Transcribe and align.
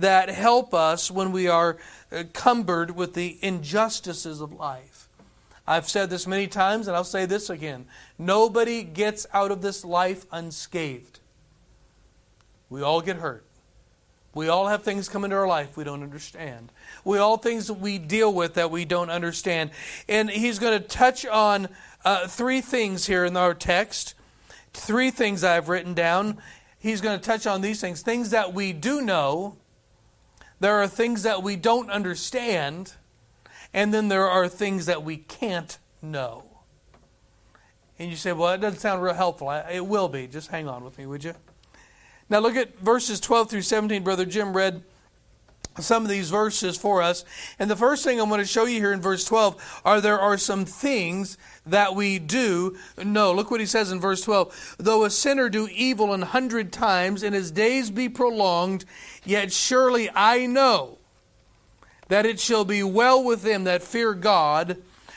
that 0.00 0.28
help 0.28 0.74
us 0.74 1.10
when 1.10 1.32
we 1.32 1.48
are 1.48 1.76
uh, 2.12 2.24
cumbered 2.32 2.92
with 2.92 3.14
the 3.14 3.38
injustices 3.42 4.40
of 4.40 4.52
life. 4.52 5.08
I've 5.66 5.88
said 5.88 6.10
this 6.10 6.26
many 6.26 6.46
times, 6.46 6.86
and 6.86 6.96
I'll 6.96 7.04
say 7.04 7.26
this 7.26 7.50
again. 7.50 7.86
Nobody 8.18 8.84
gets 8.84 9.26
out 9.32 9.50
of 9.50 9.62
this 9.62 9.84
life 9.84 10.24
unscathed. 10.30 11.18
We 12.70 12.82
all 12.82 13.00
get 13.00 13.16
hurt. 13.16 13.44
We 14.36 14.48
all 14.48 14.68
have 14.68 14.82
things 14.82 15.08
come 15.08 15.24
into 15.24 15.34
our 15.34 15.48
life 15.48 15.78
we 15.78 15.84
don't 15.84 16.02
understand. 16.02 16.70
We 17.04 17.16
all 17.16 17.38
things 17.38 17.68
that 17.68 17.80
we 17.80 17.96
deal 17.96 18.32
with 18.32 18.54
that 18.54 18.70
we 18.70 18.84
don't 18.84 19.08
understand. 19.08 19.70
And 20.10 20.28
he's 20.28 20.58
going 20.58 20.78
to 20.78 20.86
touch 20.86 21.24
on 21.24 21.68
uh, 22.04 22.26
three 22.26 22.60
things 22.60 23.06
here 23.06 23.24
in 23.24 23.34
our 23.34 23.54
text. 23.54 24.14
Three 24.74 25.10
things 25.10 25.42
I've 25.42 25.70
written 25.70 25.94
down. 25.94 26.36
He's 26.78 27.00
going 27.00 27.18
to 27.18 27.24
touch 27.24 27.46
on 27.46 27.62
these 27.62 27.80
things 27.80 28.02
things 28.02 28.28
that 28.30 28.52
we 28.52 28.74
do 28.74 29.00
know, 29.00 29.56
there 30.60 30.80
are 30.82 30.88
things 30.88 31.22
that 31.22 31.42
we 31.42 31.56
don't 31.56 31.90
understand, 31.90 32.94
and 33.74 33.92
then 33.92 34.08
there 34.08 34.28
are 34.28 34.48
things 34.48 34.86
that 34.86 35.02
we 35.02 35.16
can't 35.16 35.78
know. 36.00 36.44
And 37.98 38.10
you 38.10 38.16
say, 38.16 38.32
well, 38.32 38.50
that 38.50 38.60
doesn't 38.60 38.80
sound 38.80 39.02
real 39.02 39.14
helpful. 39.14 39.50
It 39.50 39.86
will 39.86 40.08
be. 40.08 40.26
Just 40.26 40.50
hang 40.50 40.68
on 40.68 40.84
with 40.84 40.98
me, 40.98 41.06
would 41.06 41.24
you? 41.24 41.34
Now 42.28 42.40
look 42.40 42.56
at 42.56 42.78
verses 42.78 43.20
12 43.20 43.50
through 43.50 43.62
17. 43.62 44.02
Brother 44.02 44.24
Jim 44.24 44.54
read 44.54 44.82
some 45.78 46.02
of 46.02 46.08
these 46.08 46.30
verses 46.30 46.76
for 46.76 47.02
us. 47.02 47.24
And 47.58 47.70
the 47.70 47.76
first 47.76 48.04
thing 48.04 48.20
I'm 48.20 48.28
going 48.28 48.40
to 48.40 48.46
show 48.46 48.64
you 48.64 48.80
here 48.80 48.92
in 48.92 49.00
verse 49.00 49.24
12 49.24 49.80
are 49.84 50.00
there 50.00 50.18
are 50.18 50.38
some 50.38 50.64
things 50.64 51.38
that 51.66 51.94
we 51.94 52.18
do 52.18 52.76
know. 53.02 53.32
Look 53.32 53.50
what 53.50 53.60
he 53.60 53.66
says 53.66 53.90
in 53.90 54.00
verse 54.00 54.22
12. 54.22 54.76
Though 54.78 55.04
a 55.04 55.10
sinner 55.10 55.48
do 55.48 55.68
evil 55.72 56.12
an 56.12 56.22
hundred 56.22 56.72
times 56.72 57.22
and 57.22 57.34
his 57.34 57.50
days 57.50 57.90
be 57.90 58.08
prolonged, 58.08 58.84
yet 59.24 59.52
surely 59.52 60.10
I 60.14 60.46
know 60.46 60.98
that 62.08 62.26
it 62.26 62.38
shall 62.38 62.64
be 62.64 62.82
well 62.82 63.22
with 63.22 63.42
them 63.42 63.64
that 63.64 63.82
fear 63.82 64.14
God 64.14 64.76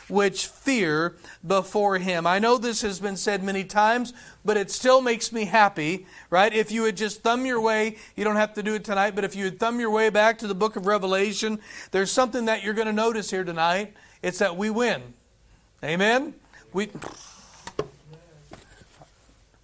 which 0.10 0.48
fear 0.48 1.16
before 1.46 1.98
him. 1.98 2.26
I 2.26 2.40
know 2.40 2.58
this 2.58 2.82
has 2.82 3.00
been 3.00 3.16
said 3.18 3.44
many 3.44 3.64
times, 3.64 4.14
but 4.44 4.58
it 4.58 4.72
still 4.72 5.02
makes 5.02 5.32
me 5.32 5.46
happy, 5.46 6.06
right? 6.30 6.54
If 6.54 6.72
you 6.72 6.82
would 6.84 6.98
just 6.98 7.22
thumb 7.22 7.46
your 7.46 7.62
way, 7.62 7.98
you 8.16 8.24
don't 8.24 8.36
have 8.36 8.54
to 8.56 8.64
do 8.64 8.74
it 8.74 8.84
tonight, 8.84 9.16
but 9.16 9.24
if 9.24 9.36
you 9.36 9.46
would 9.46 9.60
thumb 9.60 9.80
your 9.80 9.92
way 9.92 10.10
back 10.10 10.40
to 10.40 10.48
the 10.48 10.56
book 10.56 10.76
of 10.76 10.86
Revelation, 10.86 11.60
there's 11.92 12.12
something 12.12 12.46
that 12.46 12.64
you're 12.64 12.74
going 12.74 12.88
to 12.88 12.94
notice 12.94 13.30
here 13.30 13.44
tonight. 13.44 13.94
It's 14.22 14.40
that 14.40 14.58
we 14.58 14.70
win. 14.70 15.14
Amen? 15.84 16.34
We. 16.74 16.90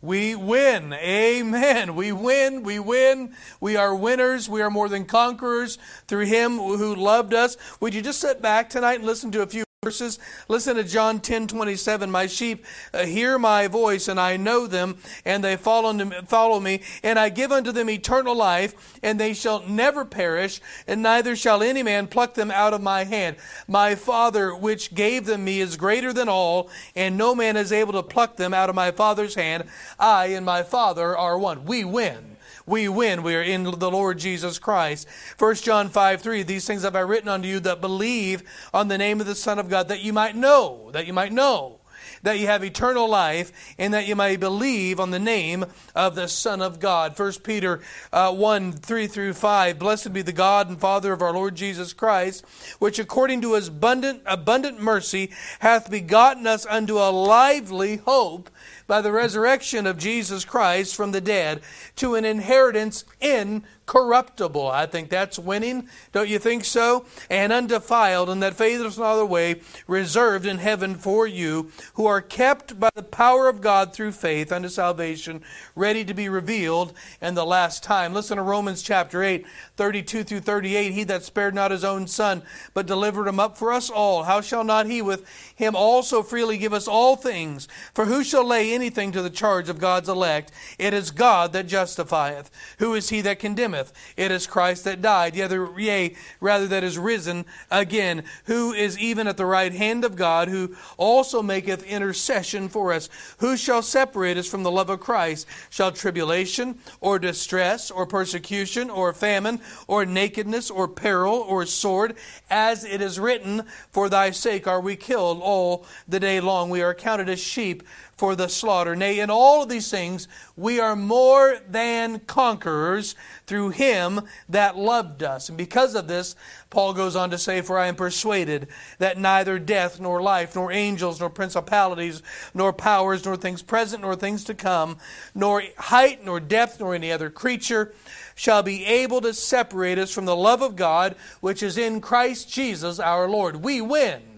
We 0.02 0.36
win. 0.36 0.94
Amen. 0.94 1.96
We 1.96 2.12
win. 2.12 2.62
We 2.62 2.78
win. 2.78 3.34
We 3.60 3.76
are 3.76 3.96
winners. 3.96 4.48
We 4.48 4.62
are 4.62 4.70
more 4.70 4.88
than 4.88 5.06
conquerors 5.06 5.80
through 6.08 6.26
Him 6.26 6.58
who 6.58 6.96
loved 6.96 7.34
us. 7.34 7.58
Would 7.80 7.96
you 7.96 8.04
just 8.04 8.22
sit 8.22 8.40
back 8.40 8.70
tonight 8.70 9.00
and 9.00 9.06
listen 9.06 9.32
to 9.32 9.42
a 9.42 9.48
few 9.48 9.66
verses. 9.86 10.20
Listen 10.50 10.76
to 10.76 10.84
John 10.84 11.20
10 11.20 11.48
27. 11.48 12.12
My 12.12 12.28
sheep 12.28 12.66
uh, 12.94 13.06
hear 13.06 13.40
my 13.40 13.68
voice, 13.68 14.08
and 14.08 14.20
I 14.20 14.36
know 14.36 14.68
them, 14.68 14.98
and 15.24 15.44
they 15.44 15.56
follow, 15.56 15.94
follow 16.26 16.60
me, 16.60 16.82
and 17.04 17.18
I 17.18 17.30
give 17.30 17.52
unto 17.52 17.72
them 17.72 17.90
eternal 17.90 18.36
life, 18.36 18.98
and 19.02 19.20
they 19.20 19.34
shall 19.34 19.66
never 19.68 20.04
perish, 20.04 20.60
and 20.88 21.02
neither 21.02 21.36
shall 21.36 21.64
any 21.64 21.84
man 21.84 22.08
pluck 22.08 22.34
them 22.34 22.52
out 22.52 22.74
of 22.74 22.82
my 22.82 23.04
hand. 23.04 23.38
My 23.68 23.96
Father, 23.96 24.54
which 24.54 24.94
gave 24.94 25.26
them 25.26 25.46
me, 25.46 25.62
is 25.62 25.78
greater 25.78 26.12
than 26.12 26.28
all, 26.28 26.70
and 26.96 27.18
no 27.18 27.36
man 27.36 27.56
is 27.56 27.72
able 27.72 27.94
to 27.94 28.04
pluck 28.04 28.36
them 28.36 28.54
out 28.54 28.70
of 28.70 28.76
my 28.76 28.92
Father's 28.92 29.36
hand. 29.36 29.66
I 30.00 30.28
and 30.28 30.46
my 30.46 30.64
Father 30.64 31.16
are 31.16 31.38
one. 31.38 31.66
We 31.66 31.86
win 31.86 32.35
we 32.66 32.88
win. 32.88 33.24
We 33.24 33.36
are 33.36 33.42
in 33.42 33.64
the 33.64 33.92
Lord 33.92 34.18
Jesus 34.18 34.60
Christ. 34.60 35.08
1 35.38 35.56
John 35.56 35.90
5 35.90 36.22
3, 36.22 36.44
these 36.44 36.66
things 36.66 36.84
have 36.84 36.96
I 36.96 37.02
written 37.02 37.30
unto 37.30 37.48
you 37.48 37.60
that 37.62 37.82
believe 37.82 38.44
on 38.74 38.88
the 38.88 38.98
name 38.98 39.22
of 39.22 39.28
the 39.28 39.36
Son 39.36 39.60
of 39.60 39.70
God, 39.70 39.88
that 39.88 40.02
you 40.02 40.14
might 40.14 40.36
know, 40.36 40.90
that 40.94 41.08
you 41.08 41.14
might 41.14 41.32
know 41.32 41.80
that 42.24 42.40
you 42.40 42.48
have 42.48 42.64
eternal 42.64 43.08
life, 43.08 43.52
and 43.78 43.94
that 43.94 44.08
you 44.08 44.16
may 44.16 44.36
believe 44.36 45.00
on 45.00 45.12
the 45.12 45.20
name 45.20 45.66
of 45.94 46.16
the 46.16 46.28
Son 46.28 46.62
of 46.62 46.80
God. 46.80 47.18
1 47.18 47.34
Peter 47.44 47.82
uh, 48.12 48.34
1 48.34 48.74
3 48.74 49.08
through 49.08 49.34
5. 49.34 49.80
Blessed 49.80 50.14
be 50.14 50.22
the 50.22 50.34
God 50.34 50.68
and 50.68 50.80
Father 50.80 51.14
of 51.14 51.22
our 51.22 51.34
Lord 51.34 51.56
Jesus 51.56 51.94
Christ, 51.94 52.46
which 52.80 53.00
according 53.00 53.42
to 53.42 53.54
his 53.54 53.68
abundant, 53.68 54.22
abundant 54.26 54.82
mercy 54.82 55.32
hath 55.60 55.90
begotten 55.90 56.48
us 56.48 56.66
unto 56.66 56.98
a 56.98 57.12
lively 57.12 57.98
hope 57.98 58.50
by 58.88 59.02
the 59.02 59.12
resurrection 59.12 59.88
of 59.88 59.98
Jesus 59.98 60.46
Christ 60.46 60.96
from 60.96 61.12
the 61.12 61.22
dead 61.22 61.62
to 61.96 62.16
an 62.16 62.26
inheritance 62.26 63.06
incorruptible. 63.20 64.68
I 64.68 64.86
think 64.86 65.10
that's 65.10 65.40
winning. 65.40 65.90
Don't 66.12 66.30
you 66.30 66.40
think 66.40 66.66
so? 66.66 67.06
And 67.30 67.52
undefiled, 67.52 68.30
and 68.30 68.42
that 68.44 68.56
faithless 68.56 68.98
no 68.98 69.06
other 69.06 69.26
way, 69.26 69.62
reserved 69.88 70.46
in 70.46 70.58
heaven 70.60 70.96
for 70.96 71.26
you, 71.26 71.72
who 71.96 72.06
are 72.06 72.22
kept 72.22 72.80
by 72.80 72.90
the 72.96 73.04
power 73.04 73.48
of 73.48 73.62
God 73.62 73.94
through 73.94 74.12
faith 74.12 74.52
unto 74.52 74.70
salvation, 74.70 75.42
ready 75.76 76.06
to 76.06 76.14
be 76.14 76.30
revealed 76.30 76.94
in 77.22 77.34
the 77.36 77.46
last 77.46 77.84
time. 77.84 78.14
Listen 78.14 78.38
to 78.38 78.44
Romans 78.44 78.82
chapter 78.82 79.24
8, 79.24 79.46
32 79.78 80.24
through 80.24 80.40
38. 80.42 80.94
He 80.94 81.04
that 81.06 81.24
spared 81.24 81.56
not 81.56 81.72
his 81.72 81.84
own 81.84 82.08
son, 82.08 82.44
but 82.74 82.86
delivered 82.86 83.28
him 83.28 83.40
up 83.40 83.58
for 83.58 83.74
us 83.74 83.90
all, 83.90 84.24
how 84.24 84.42
shall 84.42 84.64
not 84.64 84.86
he 84.86 85.02
with 85.02 85.26
him 85.56 85.76
also 85.76 86.22
freely 86.22 86.58
give 86.58 86.74
us 86.74 86.88
all 86.88 87.16
things? 87.16 87.68
For 87.94 88.06
who 88.06 88.24
shall 88.24 88.46
lay 88.46 88.75
anything 88.76 89.12
to 89.14 89.22
the 89.22 89.30
charge 89.30 89.70
of 89.70 89.80
God's 89.80 90.10
elect. 90.10 90.52
It 90.78 90.94
is 90.94 91.10
God 91.10 91.54
that 91.54 91.68
justifieth. 91.68 92.52
Who 92.80 92.94
is 92.94 93.10
he 93.10 93.22
that 93.22 93.40
condemneth? 93.40 93.94
It 94.16 94.32
is 94.32 94.46
Christ 94.46 94.84
that 94.84 95.02
died, 95.02 95.36
yea, 95.36 96.16
rather 96.40 96.68
that 96.68 96.84
is 96.84 96.98
risen 96.98 97.46
again, 97.72 98.24
who 98.46 98.74
is 98.74 99.00
even 99.00 99.28
at 99.28 99.38
the 99.38 99.46
right 99.46 99.74
hand 99.74 100.06
of 100.06 100.16
God, 100.16 100.50
who 100.50 100.76
also 100.98 101.42
maketh 101.42 101.84
intercession 101.84 102.70
for 102.70 102.94
us. 102.94 103.10
Who 103.40 103.58
shall 103.58 103.82
separate 103.82 104.38
us 104.38 104.48
from 104.48 104.64
the 104.64 104.72
love 104.72 104.90
of 104.90 105.00
Christ? 105.00 105.48
Shall 105.70 105.92
tribulation, 105.92 106.80
or 107.00 107.18
distress, 107.18 107.90
or 107.90 108.06
persecution, 108.06 108.90
or 108.90 109.14
famine, 109.14 109.62
or 109.88 110.06
nakedness, 110.06 110.70
or 110.70 110.88
peril, 110.88 111.36
or 111.36 111.66
sword? 111.66 112.16
As 112.50 112.84
it 112.84 113.02
is 113.02 113.20
written, 113.20 113.64
For 113.92 114.10
thy 114.10 114.32
sake 114.32 114.68
are 114.68 114.82
we 114.82 114.96
killed 114.96 115.40
all 115.42 115.86
the 116.08 116.20
day 116.20 116.40
long. 116.40 116.70
We 116.70 116.82
are 116.82 116.94
counted 116.94 117.30
as 117.30 117.40
sheep 117.40 117.84
for 118.18 118.36
the 118.36 118.48
slaughter. 118.48 118.96
Nay, 118.96 119.20
in 119.20 119.30
all 119.30 119.64
of 119.64 119.70
these 119.70 119.92
things, 119.92 120.28
we 120.56 120.80
are 120.80 120.96
more 120.96 121.58
than 121.70 122.20
conquerors 122.22 123.16
through 123.46 123.70
him 123.72 124.22
that 124.48 124.78
loved 124.78 125.22
us. 125.22 125.50
And 125.50 125.58
because 125.58 125.96
of 125.96 126.08
this, 126.08 126.36
Paul 126.70 126.94
goes 126.94 127.16
on 127.16 127.30
to 127.32 127.38
say, 127.38 127.62
For 127.62 127.78
I 127.78 127.88
am 127.88 127.96
persuaded 127.96 128.68
that 129.00 129.18
neither 129.18 129.60
death, 129.60 130.00
nor 130.00 130.22
life, 130.22 130.56
nor 130.56 130.72
angels, 130.72 131.20
nor 131.20 131.30
principalities, 131.30 132.24
nor 132.54 132.72
powers, 132.72 133.26
nor 133.26 133.36
things 133.36 133.62
present, 133.62 134.02
nor 134.02 134.16
things 134.16 134.44
to 134.46 134.54
come, 134.54 134.98
nor 135.34 135.64
height, 135.78 136.24
nor 136.24 136.40
depth, 136.40 136.80
nor 136.80 136.96
any 136.96 137.12
other 137.12 137.30
creature 137.30 137.94
shall 138.36 138.64
be 138.64 138.86
able 138.86 139.22
to 139.22 139.34
separate 139.34 139.98
us 139.98 140.12
from 140.12 140.26
the 140.26 140.36
love 140.36 140.62
of 140.62 140.76
God 140.76 141.16
which 141.40 141.64
is 141.64 141.78
in 141.78 142.02
Christ 142.02 142.50
Jesus 142.50 143.00
our 143.00 143.30
Lord. 143.30 143.58
We 143.58 143.82
win 143.82 144.35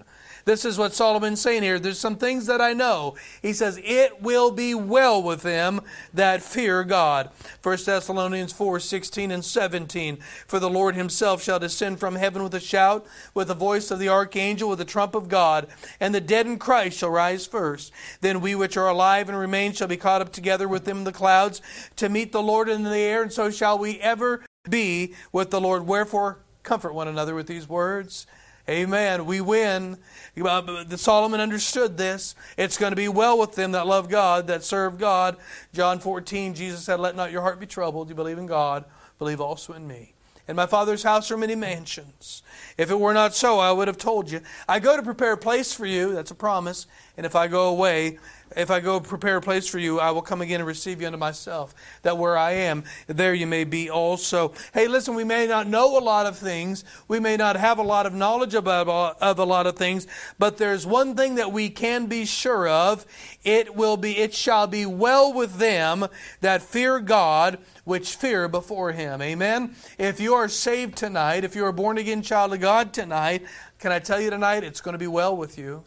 this 0.47 0.63
is 0.63 0.77
what 0.77 0.95
Solomon's 0.95 1.41
saying 1.41 1.63
here. 1.63 1.77
There's 1.77 1.99
some 1.99 2.15
things 2.15 2.45
that 2.45 2.61
I 2.61 2.71
know. 2.71 3.15
He 3.41 3.51
says, 3.51 3.81
It 3.83 4.21
will 4.21 4.49
be 4.49 4.73
well 4.73 5.21
with 5.21 5.41
them 5.41 5.81
that 6.13 6.41
fear 6.41 6.85
God. 6.85 7.29
1 7.61 7.77
Thessalonians 7.85 8.53
4 8.53 8.79
16 8.79 9.29
and 9.29 9.43
17. 9.43 10.17
For 10.47 10.57
the 10.59 10.69
Lord 10.69 10.95
himself 10.95 11.43
shall 11.43 11.59
descend 11.59 11.99
from 11.99 12.15
heaven 12.15 12.41
with 12.43 12.55
a 12.55 12.61
shout, 12.61 13.05
with 13.33 13.49
the 13.49 13.55
voice 13.55 13.91
of 13.91 13.99
the 13.99 14.07
archangel, 14.07 14.69
with 14.69 14.79
the 14.79 14.85
trump 14.85 15.15
of 15.15 15.27
God, 15.27 15.67
and 15.99 16.15
the 16.15 16.21
dead 16.21 16.47
in 16.47 16.57
Christ 16.57 16.99
shall 16.99 17.09
rise 17.09 17.45
first. 17.45 17.91
Then 18.21 18.39
we 18.39 18.55
which 18.55 18.77
are 18.77 18.87
alive 18.87 19.27
and 19.27 19.37
remain 19.37 19.73
shall 19.73 19.89
be 19.89 19.97
caught 19.97 20.21
up 20.21 20.31
together 20.31 20.69
with 20.69 20.85
them 20.85 20.99
in 20.99 21.03
the 21.03 21.11
clouds 21.11 21.61
to 21.97 22.07
meet 22.07 22.31
the 22.31 22.41
Lord 22.41 22.69
in 22.69 22.83
the 22.83 22.95
air, 22.95 23.21
and 23.21 23.33
so 23.33 23.51
shall 23.51 23.77
we 23.77 23.99
ever 23.99 24.45
be 24.69 25.13
with 25.33 25.51
the 25.51 25.59
Lord. 25.59 25.85
Wherefore, 25.85 26.39
comfort 26.63 26.93
one 26.93 27.09
another 27.09 27.35
with 27.35 27.47
these 27.47 27.67
words. 27.67 28.25
Amen. 28.69 29.25
We 29.25 29.39
win. 29.39 29.97
Uh, 30.39 30.85
Solomon 30.97 31.39
understood 31.39 31.97
this. 31.97 32.35
It's 32.57 32.77
going 32.77 32.91
to 32.91 32.97
be 32.97 33.07
well 33.07 33.39
with 33.39 33.53
them 33.53 33.71
that 33.71 33.87
love 33.87 34.09
God, 34.09 34.47
that 34.47 34.63
serve 34.63 34.97
God. 34.97 35.37
John 35.73 35.99
14, 35.99 36.53
Jesus 36.53 36.83
said, 36.83 36.99
Let 36.99 37.15
not 37.15 37.31
your 37.31 37.41
heart 37.41 37.61
be 37.61 37.65
troubled. 37.65 38.09
You 38.09 38.15
believe 38.15 38.37
in 38.37 38.45
God, 38.45 38.83
believe 39.19 39.39
also 39.39 39.71
in 39.73 39.87
me. 39.87 40.13
In 40.49 40.55
my 40.55 40.65
Father's 40.65 41.03
house 41.03 41.29
are 41.29 41.37
many 41.37 41.55
mansions. 41.55 42.41
If 42.77 42.89
it 42.89 42.99
were 42.99 43.13
not 43.13 43.35
so, 43.35 43.59
I 43.59 43.71
would 43.71 43.87
have 43.87 43.97
told 43.97 44.31
you. 44.31 44.41
I 44.67 44.79
go 44.79 44.95
to 44.95 45.03
prepare 45.03 45.33
a 45.33 45.37
place 45.37 45.73
for 45.73 45.85
you. 45.85 46.13
That's 46.13 46.31
a 46.31 46.35
promise. 46.35 46.87
And 47.17 47.25
if 47.25 47.35
I 47.35 47.47
go 47.47 47.67
away, 47.69 48.17
if 48.55 48.71
I 48.71 48.79
go 48.79 48.99
prepare 48.99 49.37
a 49.37 49.41
place 49.41 49.67
for 49.67 49.79
you, 49.79 49.99
I 49.99 50.11
will 50.11 50.21
come 50.21 50.41
again 50.41 50.59
and 50.59 50.67
receive 50.67 51.01
you 51.01 51.07
unto 51.07 51.19
myself, 51.19 51.75
that 52.03 52.17
where 52.17 52.37
I 52.37 52.51
am, 52.51 52.83
there 53.07 53.33
you 53.33 53.47
may 53.47 53.63
be 53.63 53.89
also. 53.89 54.53
Hey, 54.73 54.87
listen, 54.87 55.15
we 55.15 55.23
may 55.23 55.47
not 55.47 55.67
know 55.67 55.97
a 55.97 55.99
lot 55.99 56.25
of 56.25 56.37
things, 56.37 56.83
we 57.07 57.19
may 57.19 57.37
not 57.37 57.55
have 57.55 57.79
a 57.79 57.83
lot 57.83 58.05
of 58.05 58.13
knowledge 58.13 58.53
about 58.53 58.87
of 58.87 59.39
a 59.39 59.45
lot 59.45 59.67
of 59.67 59.75
things, 59.75 60.07
but 60.39 60.57
there's 60.57 60.85
one 60.85 61.15
thing 61.15 61.35
that 61.35 61.51
we 61.51 61.69
can 61.69 62.05
be 62.05 62.25
sure 62.25 62.67
of: 62.67 63.05
it 63.43 63.75
will 63.75 63.97
be, 63.97 64.17
it 64.17 64.33
shall 64.33 64.67
be 64.67 64.85
well 64.85 65.33
with 65.33 65.57
them 65.57 66.07
that 66.41 66.61
fear 66.61 66.99
God, 66.99 67.57
which 67.83 68.15
fear 68.15 68.47
before 68.47 68.91
Him. 68.91 69.21
Amen. 69.21 69.75
If 69.97 70.19
you 70.19 70.33
are 70.33 70.47
saved 70.47 70.95
tonight, 70.95 71.43
if 71.43 71.55
you 71.55 71.65
are 71.65 71.71
born 71.71 71.97
again 71.97 72.21
child 72.21 72.53
of 72.53 72.59
God 72.61 72.93
tonight, 72.93 73.43
can 73.79 73.91
I 73.91 73.99
tell 73.99 74.19
you 74.19 74.29
tonight, 74.29 74.63
it's 74.63 74.81
going 74.81 74.93
to 74.93 74.99
be 74.99 75.07
well 75.07 75.35
with 75.35 75.57
you. 75.57 75.83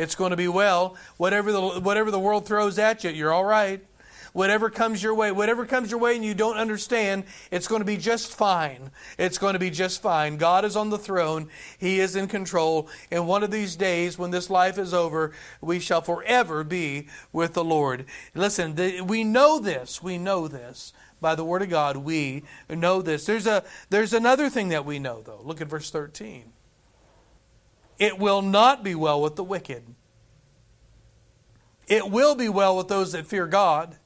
It's 0.00 0.14
going 0.14 0.30
to 0.30 0.36
be 0.36 0.48
well. 0.48 0.96
Whatever 1.18 1.52
the, 1.52 1.60
whatever 1.60 2.10
the 2.10 2.18
world 2.18 2.46
throws 2.46 2.78
at 2.78 3.04
you, 3.04 3.10
you're 3.10 3.32
all 3.32 3.44
right. 3.44 3.84
Whatever 4.32 4.70
comes 4.70 5.02
your 5.02 5.14
way, 5.14 5.30
whatever 5.30 5.66
comes 5.66 5.90
your 5.90 6.00
way 6.00 6.14
and 6.14 6.24
you 6.24 6.34
don't 6.34 6.56
understand, 6.56 7.24
it's 7.50 7.68
going 7.68 7.80
to 7.80 7.86
be 7.86 7.96
just 7.96 8.32
fine. 8.32 8.92
It's 9.18 9.38
going 9.38 9.54
to 9.54 9.58
be 9.58 9.70
just 9.70 10.00
fine. 10.00 10.36
God 10.36 10.64
is 10.64 10.74
on 10.74 10.88
the 10.88 10.98
throne. 10.98 11.48
He 11.78 12.00
is 12.00 12.16
in 12.16 12.28
control. 12.28 12.88
And 13.10 13.26
one 13.26 13.42
of 13.42 13.50
these 13.50 13.76
days, 13.76 14.18
when 14.18 14.30
this 14.30 14.48
life 14.48 14.78
is 14.78 14.94
over, 14.94 15.32
we 15.60 15.80
shall 15.80 16.00
forever 16.00 16.64
be 16.64 17.08
with 17.32 17.54
the 17.54 17.64
Lord. 17.64 18.06
Listen, 18.34 19.06
we 19.06 19.24
know 19.24 19.58
this. 19.58 20.02
We 20.02 20.16
know 20.16 20.48
this 20.48 20.94
by 21.20 21.34
the 21.34 21.44
word 21.44 21.62
of 21.62 21.68
God. 21.68 21.98
We 21.98 22.44
know 22.70 23.02
this. 23.02 23.26
There's 23.26 23.46
a 23.46 23.64
there's 23.90 24.14
another 24.14 24.48
thing 24.48 24.68
that 24.68 24.86
we 24.86 24.98
know 24.98 25.20
though. 25.20 25.42
Look 25.44 25.60
at 25.60 25.68
verse 25.68 25.90
13. 25.90 26.52
It 28.00 28.18
will 28.18 28.40
not 28.40 28.82
be 28.82 28.94
well 28.94 29.20
with 29.20 29.36
the 29.36 29.44
wicked. 29.44 29.84
It 31.86 32.10
will 32.10 32.34
be 32.34 32.48
well 32.48 32.76
with 32.76 32.88
those 32.88 33.12
that 33.12 33.26
fear 33.26 33.46
God 33.46 33.96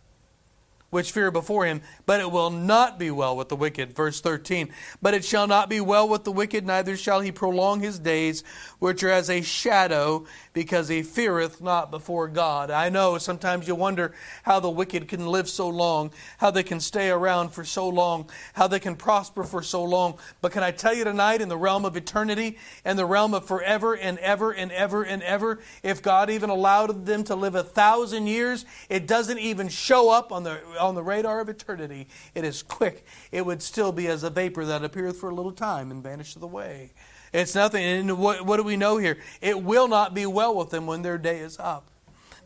which 0.95 1.11
fear 1.11 1.33
before 1.33 1.67
him, 1.67 1.83
but 2.07 2.21
it 2.21 2.31
will 2.31 2.51
not 2.51 3.01
be 3.01 3.11
well 3.11 3.37
with 3.37 3.49
the 3.49 3.57
wicked. 3.57 3.97
Verse 3.97 4.21
13. 4.21 4.73
But 5.03 5.13
it 5.13 5.25
shall 5.25 5.49
not 5.49 5.69
be 5.69 5.81
well 5.81 6.09
with 6.09 6.23
the 6.23 6.31
wicked, 6.31 6.65
neither 6.65 6.97
shall 6.97 7.19
he 7.19 7.33
prolong 7.33 7.81
his 7.81 7.99
days, 7.99 8.45
which 8.79 9.03
are 9.03 9.11
as 9.11 9.29
a 9.29 9.43
shadow, 9.43 10.25
because 10.53 10.87
he 10.87 11.03
feareth 11.03 11.61
not 11.61 11.91
before 11.91 12.29
God. 12.29 12.71
I 12.71 12.91
know 12.91 13.19
sometimes 13.19 13.67
you 13.67 13.75
wonder 13.75 14.15
how 14.45 14.61
the 14.61 14.71
wicked 14.71 15.09
can 15.09 15.27
live 15.27 15.49
so 15.49 15.69
long, 15.69 16.13
how 16.39 16.53
they 16.53 16.63
can 16.63 16.79
stay 16.79 17.11
around 17.11 17.49
for 17.49 17.65
so 17.65 17.89
long, 17.89 18.31
how 18.53 18.69
they 18.69 18.79
can 18.79 18.95
prosper 18.95 19.43
for 19.43 19.65
so 19.65 19.83
long. 19.83 20.17
But 20.43 20.53
can 20.53 20.63
I 20.63 20.71
tell 20.71 20.95
you 20.95 21.03
tonight, 21.03 21.41
in 21.41 21.49
the 21.49 21.57
realm 21.57 21.85
of 21.85 21.97
eternity 21.97 22.57
and 22.85 22.97
the 22.97 23.05
realm 23.05 23.35
of 23.35 23.49
forever 23.49 23.97
and 23.97 24.17
ever 24.21 24.53
and 24.53 24.71
ever 24.71 25.03
and 25.03 25.25
ever, 25.25 25.59
if 25.83 26.03
God 26.03 26.31
even 26.31 26.51
allowed 26.51 27.05
them 27.05 27.25
to 27.25 27.35
live 27.35 27.57
a 27.57 27.65
thousand 27.65 28.29
years, 28.29 28.65
it 28.89 29.09
doesn't 29.09 29.41
even 29.41 29.69
show 29.69 30.09
up 30.09 30.31
on 30.31 30.45
the 30.45 30.61
on 30.85 30.95
the 30.95 31.03
radar 31.03 31.41
of 31.41 31.49
eternity, 31.49 32.09
it 32.35 32.45
is 32.45 32.63
quick. 32.63 33.05
It 33.33 33.45
would 33.45 33.63
still 33.63 33.93
be 33.93 34.07
as 34.07 34.23
a 34.23 34.31
vapor 34.31 34.65
that 34.65 34.85
appeareth 34.85 35.19
for 35.19 35.31
a 35.31 35.35
little 35.35 35.53
time 35.53 35.91
and 35.91 36.03
vanisheth 36.03 36.43
away. 36.43 36.93
It's 37.33 37.55
nothing. 37.55 37.85
And 37.85 38.19
what, 38.19 38.47
what 38.47 38.59
do 38.59 38.63
we 38.63 38.77
know 38.77 38.97
here? 38.97 39.19
It 39.41 39.63
will 39.63 39.89
not 39.89 40.15
be 40.15 40.27
well 40.27 40.55
with 40.55 40.71
them 40.71 40.87
when 40.87 41.03
their 41.03 41.19
day 41.19 41.41
is 41.41 41.59
up. 41.59 41.91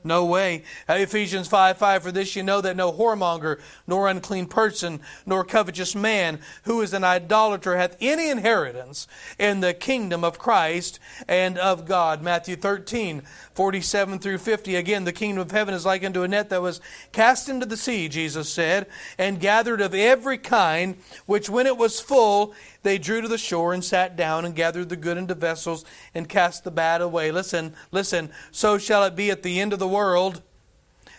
No 0.04 0.24
way. 0.24 0.62
Ephesians 0.88 1.48
5 1.48 1.76
5 1.76 2.02
For 2.02 2.12
this 2.12 2.36
you 2.36 2.42
know 2.42 2.60
that 2.60 2.76
no 2.76 2.92
whoremonger, 2.92 3.60
nor 3.86 4.08
unclean 4.08 4.46
person, 4.46 5.00
nor 5.26 5.44
covetous 5.44 5.94
man, 5.94 6.40
who 6.64 6.80
is 6.80 6.92
an 6.92 7.04
idolater, 7.04 7.76
hath 7.76 7.96
any 8.00 8.30
inheritance 8.30 9.08
in 9.38 9.60
the 9.60 9.74
kingdom 9.74 10.22
of 10.22 10.38
Christ 10.38 11.00
and 11.26 11.58
of 11.58 11.84
God. 11.84 12.22
Matthew 12.22 12.56
13 12.56 13.22
47 13.54 14.18
through 14.20 14.38
50. 14.38 14.76
Again, 14.76 15.04
the 15.04 15.12
kingdom 15.12 15.42
of 15.42 15.50
heaven 15.50 15.74
is 15.74 15.84
like 15.84 16.04
unto 16.04 16.22
a 16.22 16.28
net 16.28 16.48
that 16.50 16.62
was 16.62 16.80
cast 17.10 17.48
into 17.48 17.66
the 17.66 17.76
sea, 17.76 18.08
Jesus 18.08 18.52
said, 18.52 18.86
and 19.18 19.40
gathered 19.40 19.80
of 19.80 19.94
every 19.94 20.38
kind, 20.38 20.96
which 21.26 21.50
when 21.50 21.66
it 21.66 21.76
was 21.76 21.98
full, 21.98 22.54
they 22.82 22.98
drew 22.98 23.20
to 23.20 23.28
the 23.28 23.38
shore 23.38 23.72
and 23.74 23.84
sat 23.84 24.16
down 24.16 24.44
and 24.44 24.54
gathered 24.54 24.88
the 24.88 24.96
good 24.96 25.16
into 25.16 25.34
vessels 25.34 25.84
and 26.14 26.28
cast 26.28 26.64
the 26.64 26.70
bad 26.70 27.00
away. 27.00 27.30
Listen, 27.32 27.74
listen. 27.90 28.30
So 28.50 28.78
shall 28.78 29.04
it 29.04 29.16
be 29.16 29.30
at 29.30 29.42
the 29.42 29.60
end 29.60 29.72
of 29.72 29.78
the 29.78 29.88
world. 29.88 30.42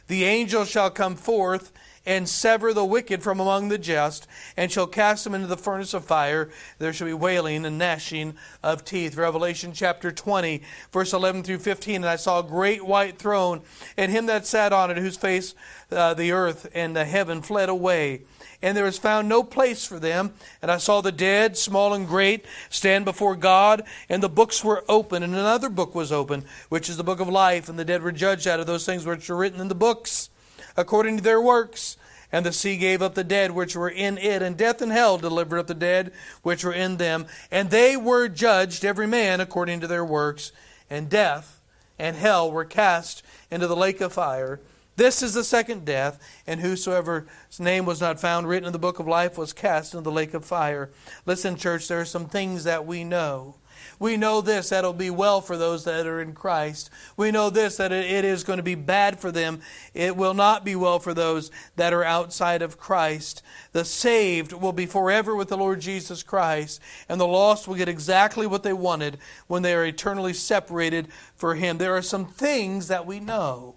The 0.08 0.24
angel 0.24 0.66
shall 0.66 0.90
come 0.90 1.16
forth 1.16 1.72
and 2.06 2.28
sever 2.28 2.74
the 2.74 2.84
wicked 2.84 3.22
from 3.22 3.40
among 3.40 3.70
the 3.70 3.78
just, 3.78 4.28
and 4.58 4.72
shall 4.72 4.88
cast 4.88 5.24
them 5.24 5.36
into 5.36 5.46
the 5.46 5.56
furnace 5.56 5.94
of 5.94 6.04
fire. 6.04 6.50
There 6.80 6.92
shall 6.92 7.06
be 7.06 7.14
wailing 7.14 7.66
and 7.66 7.78
gnashing 7.78 8.36
of 8.64 8.84
teeth. 8.84 9.16
Revelation 9.16 9.74
chapter 9.74 10.12
20, 10.12 10.64
verse 10.92 11.14
11 11.14 11.44
through 11.44 11.60
15. 11.60 11.98
And 11.98 12.06
I 12.08 12.16
saw 12.16 12.40
a 12.40 12.44
great 12.44 12.84
white 12.84 13.20
throne, 13.20 13.62
and 13.96 14.12
him 14.12 14.26
that 14.26 14.48
sat 14.48 14.74
on 14.74 14.90
it, 14.90 14.98
whose 14.98 15.18
face 15.18 15.54
uh, 15.92 16.16
the 16.16 16.32
earth 16.32 16.68
and 16.74 16.96
the 16.96 17.06
heaven 17.06 17.44
fled 17.44 17.70
away 17.70 18.22
and 18.62 18.76
there 18.76 18.84
was 18.84 18.98
found 18.98 19.30
no 19.30 19.44
place 19.44 19.86
for 19.86 20.00
them. 20.00 20.34
And 20.62 20.70
I 20.70 20.78
saw 20.78 21.02
the 21.02 21.12
dead, 21.12 21.58
small 21.58 21.94
and 21.94 22.08
great, 22.08 22.46
stand 22.70 23.06
before 23.06 23.36
God, 23.36 23.84
and 24.10 24.22
the 24.22 24.30
books 24.30 24.64
were 24.64 24.84
open, 24.90 25.24
and 25.24 25.34
another 25.34 25.70
book 25.70 25.96
was 25.96 26.12
open, 26.12 26.46
which 26.70 26.90
is 26.90 26.98
the 26.98 27.04
book 27.04 27.20
of 27.20 27.30
life, 27.30 27.70
and 27.70 27.80
the 27.80 27.86
dead 27.86 28.04
were 28.04 28.12
judged 28.12 28.48
out 28.48 28.60
of 28.60 28.68
those 28.68 28.86
things 28.86 29.06
which 29.06 29.30
were 29.30 29.38
written 29.38 29.62
in 29.62 29.70
the 29.70 29.76
books, 29.76 30.30
according 30.76 31.18
to 31.18 31.24
their 31.24 31.42
works. 31.42 31.98
And 32.32 32.46
the 32.46 32.54
sea 32.54 32.78
gave 32.78 33.02
up 33.02 33.16
the 33.16 33.24
dead 33.24 33.52
which 33.52 33.76
were 33.76 33.90
in 33.90 34.20
it, 34.20 34.44
and 34.44 34.56
death 34.56 34.84
and 34.84 34.92
hell 34.92 35.18
delivered 35.18 35.58
up 35.58 35.68
the 35.68 35.74
dead 35.74 36.12
which 36.44 36.64
were 36.64 36.74
in 36.74 36.98
them. 36.98 37.26
And 37.50 37.72
they 37.72 37.98
were 37.98 38.28
judged, 38.28 38.86
every 38.86 39.08
man 39.08 39.40
according 39.40 39.80
to 39.80 39.88
their 39.88 40.06
works. 40.06 40.52
And 40.92 41.10
death 41.10 41.60
and 41.98 42.16
hell 42.16 42.52
were 42.52 42.66
cast 42.66 43.24
into 43.50 43.66
the 43.66 43.76
lake 43.76 44.00
of 44.00 44.14
fire. 44.14 44.60
This 45.00 45.24
is 45.24 45.34
the 45.34 45.46
second 45.46 45.86
death, 45.86 46.20
and 46.46 46.60
whosoever's 46.60 47.26
name 47.58 47.86
was 47.86 48.02
not 48.02 48.20
found 48.20 48.50
written 48.50 48.68
in 48.68 48.74
the 48.74 48.80
book 48.80 49.00
of 49.00 49.08
life 49.08 49.38
was 49.38 49.54
cast 49.54 49.94
into 49.94 50.04
the 50.04 50.12
lake 50.12 50.34
of 50.34 50.44
fire. 50.44 50.90
Listen, 51.26 51.56
church, 51.56 51.88
there 51.88 52.02
are 52.02 52.06
some 52.06 52.26
things 52.26 52.66
that 52.66 52.86
we 52.86 53.06
know. 53.06 53.56
We 53.98 54.18
know 54.18 54.42
this, 54.42 54.68
that 54.70 54.80
it'll 54.80 54.92
be 54.92 55.10
well 55.10 55.40
for 55.40 55.56
those 55.56 55.86
that 55.86 56.06
are 56.06 56.20
in 56.20 56.34
Christ. 56.34 56.90
We 57.16 57.32
know 57.32 57.50
this, 57.50 57.78
that 57.78 57.94
it 57.94 58.26
is 58.26 58.44
going 58.44 58.58
to 58.58 58.64
be 58.64 58.76
bad 58.76 59.22
for 59.22 59.32
them. 59.32 59.62
It 59.94 60.18
will 60.18 60.34
not 60.34 60.66
be 60.66 60.76
well 60.76 61.00
for 61.00 61.14
those 61.14 61.50
that 61.78 61.94
are 61.94 62.04
outside 62.04 62.62
of 62.62 62.78
Christ. 62.78 63.42
The 63.72 63.86
saved 63.86 64.52
will 64.52 64.74
be 64.74 64.86
forever 64.86 65.34
with 65.34 65.48
the 65.48 65.56
Lord 65.56 65.80
Jesus 65.80 66.24
Christ, 66.24 66.82
and 67.08 67.22
the 67.22 67.26
lost 67.26 67.70
will 67.70 67.76
get 67.76 67.88
exactly 67.88 68.46
what 68.46 68.64
they 68.64 68.74
wanted 68.74 69.18
when 69.48 69.62
they 69.62 69.74
are 69.74 69.86
eternally 69.86 70.34
separated 70.34 71.08
for 71.38 71.56
Him. 71.56 71.78
There 71.78 71.96
are 71.96 72.02
some 72.02 72.26
things 72.26 72.90
that 72.90 73.06
we 73.06 73.22
know, 73.22 73.76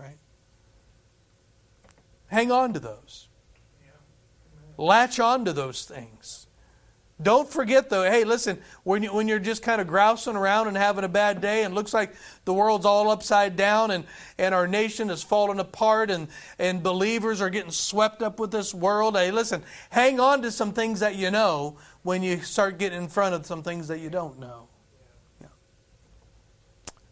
right? 0.00 0.16
Hang 2.28 2.52
on 2.52 2.72
to 2.74 2.80
those. 2.80 3.28
Latch 4.76 5.18
on 5.18 5.44
to 5.44 5.52
those 5.52 5.84
things. 5.84 6.46
Don't 7.20 7.50
forget, 7.50 7.90
though, 7.90 8.04
hey, 8.04 8.22
listen, 8.22 8.60
when, 8.84 9.02
you, 9.02 9.12
when 9.12 9.26
you're 9.26 9.40
just 9.40 9.60
kind 9.60 9.80
of 9.80 9.88
grousing 9.88 10.36
around 10.36 10.68
and 10.68 10.76
having 10.76 11.02
a 11.02 11.08
bad 11.08 11.40
day 11.40 11.64
and 11.64 11.74
looks 11.74 11.92
like 11.92 12.14
the 12.44 12.54
world's 12.54 12.86
all 12.86 13.10
upside 13.10 13.56
down 13.56 13.90
and, 13.90 14.04
and 14.38 14.54
our 14.54 14.68
nation 14.68 15.10
is 15.10 15.20
falling 15.20 15.58
apart 15.58 16.12
and, 16.12 16.28
and 16.60 16.80
believers 16.80 17.40
are 17.40 17.50
getting 17.50 17.72
swept 17.72 18.22
up 18.22 18.38
with 18.38 18.52
this 18.52 18.72
world, 18.72 19.16
hey, 19.16 19.32
listen, 19.32 19.64
hang 19.90 20.20
on 20.20 20.42
to 20.42 20.52
some 20.52 20.72
things 20.72 21.00
that 21.00 21.16
you 21.16 21.28
know 21.32 21.76
when 22.02 22.22
you 22.22 22.40
start 22.40 22.78
getting 22.78 23.02
in 23.02 23.08
front 23.08 23.34
of 23.34 23.44
some 23.46 23.64
things 23.64 23.88
that 23.88 23.98
you 23.98 24.10
don't 24.10 24.38
know. 24.38 24.68
Yeah. 25.40 25.48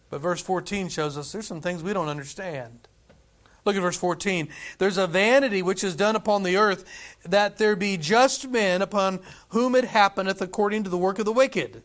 But 0.08 0.20
verse 0.20 0.40
14 0.40 0.88
shows 0.88 1.18
us 1.18 1.32
there's 1.32 1.48
some 1.48 1.60
things 1.60 1.82
we 1.82 1.92
don't 1.92 2.08
understand. 2.08 2.86
Look 3.66 3.74
at 3.74 3.82
verse 3.82 3.98
14. 3.98 4.48
There's 4.78 4.96
a 4.96 5.08
vanity 5.08 5.60
which 5.60 5.82
is 5.82 5.96
done 5.96 6.14
upon 6.14 6.44
the 6.44 6.56
earth, 6.56 6.84
that 7.24 7.58
there 7.58 7.74
be 7.74 7.96
just 7.96 8.48
men 8.48 8.80
upon 8.80 9.18
whom 9.48 9.74
it 9.74 9.84
happeneth 9.84 10.40
according 10.40 10.84
to 10.84 10.90
the 10.90 10.96
work 10.96 11.18
of 11.18 11.24
the 11.24 11.32
wicked. 11.32 11.82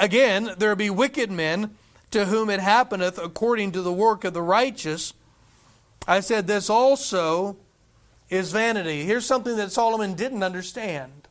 Again, 0.00 0.50
there 0.58 0.74
be 0.74 0.90
wicked 0.90 1.30
men 1.30 1.76
to 2.10 2.26
whom 2.26 2.50
it 2.50 2.58
happeneth 2.58 3.16
according 3.16 3.72
to 3.72 3.80
the 3.80 3.92
work 3.92 4.24
of 4.24 4.34
the 4.34 4.42
righteous. 4.42 5.14
I 6.08 6.18
said 6.18 6.48
this 6.48 6.68
also 6.68 7.56
is 8.28 8.50
vanity. 8.50 9.04
Here's 9.04 9.24
something 9.24 9.56
that 9.56 9.70
Solomon 9.70 10.14
didn't 10.14 10.42
understand. 10.42 11.28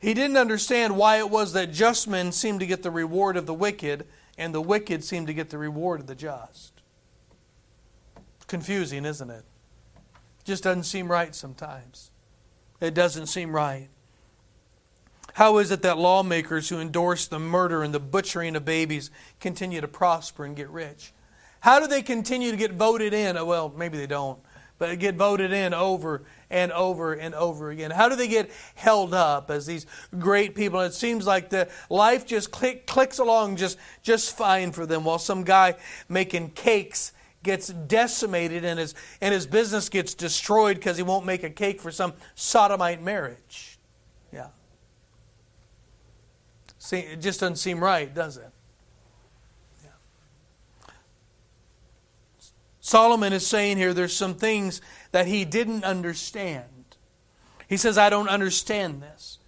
He 0.00 0.14
didn't 0.14 0.36
understand 0.36 0.96
why 0.96 1.18
it 1.18 1.30
was 1.30 1.52
that 1.54 1.72
just 1.72 2.06
men 2.06 2.30
seemed 2.30 2.60
to 2.60 2.66
get 2.66 2.84
the 2.84 2.92
reward 2.92 3.36
of 3.36 3.46
the 3.46 3.54
wicked 3.54 4.06
and 4.38 4.54
the 4.54 4.62
wicked 4.62 5.02
seemed 5.02 5.26
to 5.26 5.34
get 5.34 5.50
the 5.50 5.58
reward 5.58 5.98
of 5.98 6.06
the 6.06 6.14
just 6.14 6.77
confusing, 8.48 9.04
isn't 9.04 9.30
it? 9.30 9.44
Just 10.44 10.64
doesn't 10.64 10.84
seem 10.84 11.10
right 11.10 11.34
sometimes. 11.34 12.10
It 12.80 12.94
doesn't 12.94 13.26
seem 13.26 13.54
right. 13.54 13.88
How 15.34 15.58
is 15.58 15.70
it 15.70 15.82
that 15.82 15.98
lawmakers 15.98 16.68
who 16.68 16.80
endorse 16.80 17.28
the 17.28 17.38
murder 17.38 17.84
and 17.84 17.94
the 17.94 18.00
butchering 18.00 18.56
of 18.56 18.64
babies 18.64 19.10
continue 19.38 19.80
to 19.80 19.86
prosper 19.86 20.44
and 20.44 20.56
get 20.56 20.68
rich? 20.70 21.12
How 21.60 21.78
do 21.78 21.86
they 21.86 22.02
continue 22.02 22.50
to 22.50 22.56
get 22.56 22.72
voted 22.72 23.12
in? 23.12 23.36
Oh, 23.36 23.44
well, 23.44 23.72
maybe 23.76 23.98
they 23.98 24.06
don't. 24.06 24.40
but 24.78 24.98
get 24.98 25.16
voted 25.16 25.52
in 25.52 25.74
over 25.74 26.22
and 26.50 26.72
over 26.72 27.12
and 27.12 27.34
over 27.34 27.70
again? 27.70 27.90
How 27.90 28.08
do 28.08 28.16
they 28.16 28.28
get 28.28 28.50
held 28.74 29.12
up 29.12 29.50
as 29.50 29.66
these 29.66 29.86
great 30.18 30.54
people? 30.54 30.80
It 30.80 30.94
seems 30.94 31.26
like 31.26 31.50
the 31.50 31.68
life 31.90 32.24
just 32.24 32.50
click, 32.50 32.86
clicks 32.86 33.18
along 33.18 33.56
just, 33.56 33.76
just 34.02 34.36
fine 34.36 34.72
for 34.72 34.86
them 34.86 35.04
while 35.04 35.18
some 35.18 35.44
guy 35.44 35.74
making 36.08 36.50
cakes 36.50 37.12
gets 37.42 37.68
decimated 37.68 38.64
and 38.64 38.78
his, 38.78 38.94
and 39.20 39.32
his 39.32 39.46
business 39.46 39.88
gets 39.88 40.14
destroyed 40.14 40.76
because 40.76 40.96
he 40.96 41.02
won't 41.02 41.24
make 41.24 41.42
a 41.42 41.50
cake 41.50 41.80
for 41.80 41.90
some 41.90 42.12
sodomite 42.34 43.02
marriage. 43.02 43.78
Yeah. 44.32 44.48
See, 46.78 46.98
it 46.98 47.20
just 47.20 47.40
doesn't 47.40 47.56
seem 47.56 47.80
right, 47.80 48.12
does 48.12 48.36
it? 48.36 48.50
Solomon 52.80 53.34
is 53.34 53.46
saying 53.46 53.76
here 53.76 53.92
there's 53.92 54.16
some 54.16 54.34
things 54.34 54.80
that 55.12 55.26
he 55.26 55.44
didn't 55.44 55.84
understand. 55.84 56.64
He 57.68 57.76
says, 57.76 57.98
I 57.98 58.08
don't 58.08 58.30
understand 58.30 59.02
this. 59.02 59.38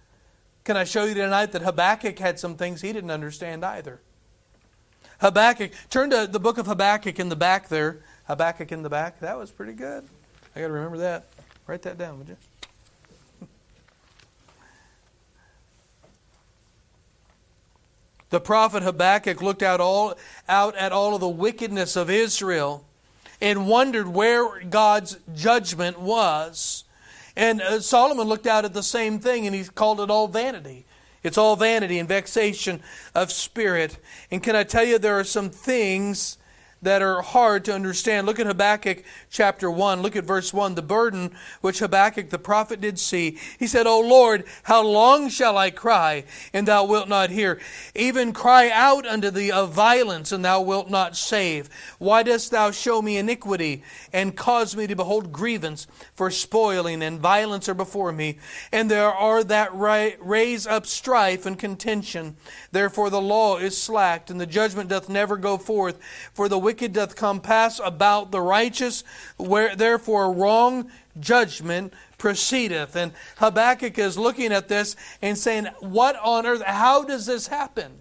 Can 0.63 0.77
I 0.77 0.83
show 0.83 1.05
you 1.05 1.15
tonight 1.15 1.51
that 1.53 1.63
Habakkuk 1.63 2.19
had 2.19 2.37
some 2.37 2.55
things 2.55 2.81
he 2.81 2.93
didn't 2.93 3.09
understand 3.09 3.65
either? 3.65 3.99
Habakkuk, 5.21 5.71
turn 5.91 6.09
to 6.09 6.27
the 6.27 6.39
book 6.39 6.57
of 6.57 6.65
Habakkuk 6.65 7.19
in 7.19 7.29
the 7.29 7.35
back 7.35 7.69
there. 7.69 7.99
Habakkuk 8.25 8.71
in 8.71 8.81
the 8.81 8.89
back. 8.89 9.19
That 9.19 9.37
was 9.37 9.51
pretty 9.51 9.73
good. 9.73 10.03
I 10.55 10.61
got 10.61 10.67
to 10.67 10.73
remember 10.73 10.97
that. 10.97 11.25
Write 11.67 11.83
that 11.83 11.97
down, 11.97 12.17
would 12.17 12.27
you? 12.27 12.37
The 18.31 18.39
prophet 18.39 18.81
Habakkuk 18.81 19.41
looked 19.41 19.61
out 19.61 19.79
all 19.81 20.15
out 20.47 20.75
at 20.75 20.93
all 20.93 21.13
of 21.13 21.19
the 21.19 21.29
wickedness 21.29 21.95
of 21.97 22.09
Israel 22.09 22.85
and 23.41 23.67
wondered 23.67 24.07
where 24.07 24.61
God's 24.61 25.19
judgment 25.35 25.99
was. 25.99 26.85
And 27.35 27.61
uh, 27.61 27.81
Solomon 27.81 28.27
looked 28.27 28.47
out 28.47 28.63
at 28.63 28.73
the 28.73 28.83
same 28.83 29.19
thing 29.19 29.45
and 29.45 29.53
he 29.53 29.65
called 29.65 29.99
it 29.99 30.09
all 30.09 30.27
vanity. 30.27 30.85
It's 31.23 31.37
all 31.37 31.55
vanity 31.55 31.99
and 31.99 32.07
vexation 32.07 32.81
of 33.13 33.31
spirit. 33.31 33.97
And 34.31 34.41
can 34.41 34.55
I 34.55 34.63
tell 34.63 34.83
you, 34.83 34.97
there 34.97 35.19
are 35.19 35.23
some 35.23 35.49
things 35.49 36.37
that 36.81 37.01
are 37.01 37.21
hard 37.21 37.65
to 37.65 37.73
understand. 37.73 38.25
Look 38.25 38.39
at 38.39 38.47
Habakkuk 38.47 39.03
chapter 39.29 39.69
1. 39.69 40.01
Look 40.01 40.15
at 40.15 40.23
verse 40.23 40.53
1. 40.53 40.75
The 40.75 40.81
burden 40.81 41.31
which 41.61 41.79
Habakkuk 41.79 42.29
the 42.29 42.39
prophet 42.39 42.81
did 42.81 42.99
see. 42.99 43.37
He 43.59 43.67
said, 43.67 43.87
O 43.87 43.99
Lord, 43.99 44.45
how 44.63 44.83
long 44.83 45.29
shall 45.29 45.57
I 45.57 45.69
cry, 45.71 46.23
and 46.53 46.67
thou 46.67 46.85
wilt 46.85 47.07
not 47.07 47.29
hear? 47.29 47.59
Even 47.93 48.33
cry 48.33 48.69
out 48.69 49.05
unto 49.05 49.29
thee 49.29 49.51
of 49.51 49.71
violence, 49.71 50.31
and 50.31 50.43
thou 50.43 50.61
wilt 50.61 50.89
not 50.89 51.15
save. 51.15 51.69
Why 51.99 52.23
dost 52.23 52.51
thou 52.51 52.71
show 52.71 53.01
me 53.01 53.17
iniquity, 53.17 53.83
and 54.11 54.35
cause 54.35 54.75
me 54.75 54.87
to 54.87 54.95
behold 54.95 55.31
grievance? 55.31 55.87
For 56.15 56.31
spoiling 56.31 57.03
and 57.03 57.19
violence 57.19 57.69
are 57.69 57.73
before 57.73 58.11
me, 58.11 58.39
and 58.71 58.89
there 58.89 59.11
are 59.11 59.43
that 59.43 59.69
raise 59.73 60.65
up 60.65 60.85
strife 60.85 61.45
and 61.45 61.57
contention. 61.57 62.35
Therefore 62.71 63.09
the 63.09 63.21
law 63.21 63.57
is 63.57 63.77
slacked, 63.77 64.29
and 64.29 64.41
the 64.41 64.45
judgment 64.45 64.89
doth 64.89 65.09
never 65.09 65.37
go 65.37 65.57
forth. 65.57 65.99
For 66.33 66.49
the 66.49 66.70
wicked 66.71 66.93
doth 66.93 67.17
compass 67.17 67.81
about 67.83 68.31
the 68.31 68.39
righteous, 68.39 69.03
where 69.35 69.75
therefore 69.75 70.31
wrong 70.31 70.89
judgment 71.19 71.91
proceedeth. 72.17 72.95
And 72.95 73.11
Habakkuk 73.39 73.97
is 73.97 74.17
looking 74.17 74.53
at 74.53 74.69
this 74.69 74.95
and 75.21 75.37
saying, 75.37 75.65
What 75.81 76.15
on 76.15 76.45
earth? 76.45 76.61
How 76.61 77.03
does 77.03 77.25
this 77.25 77.47
happen? 77.47 77.91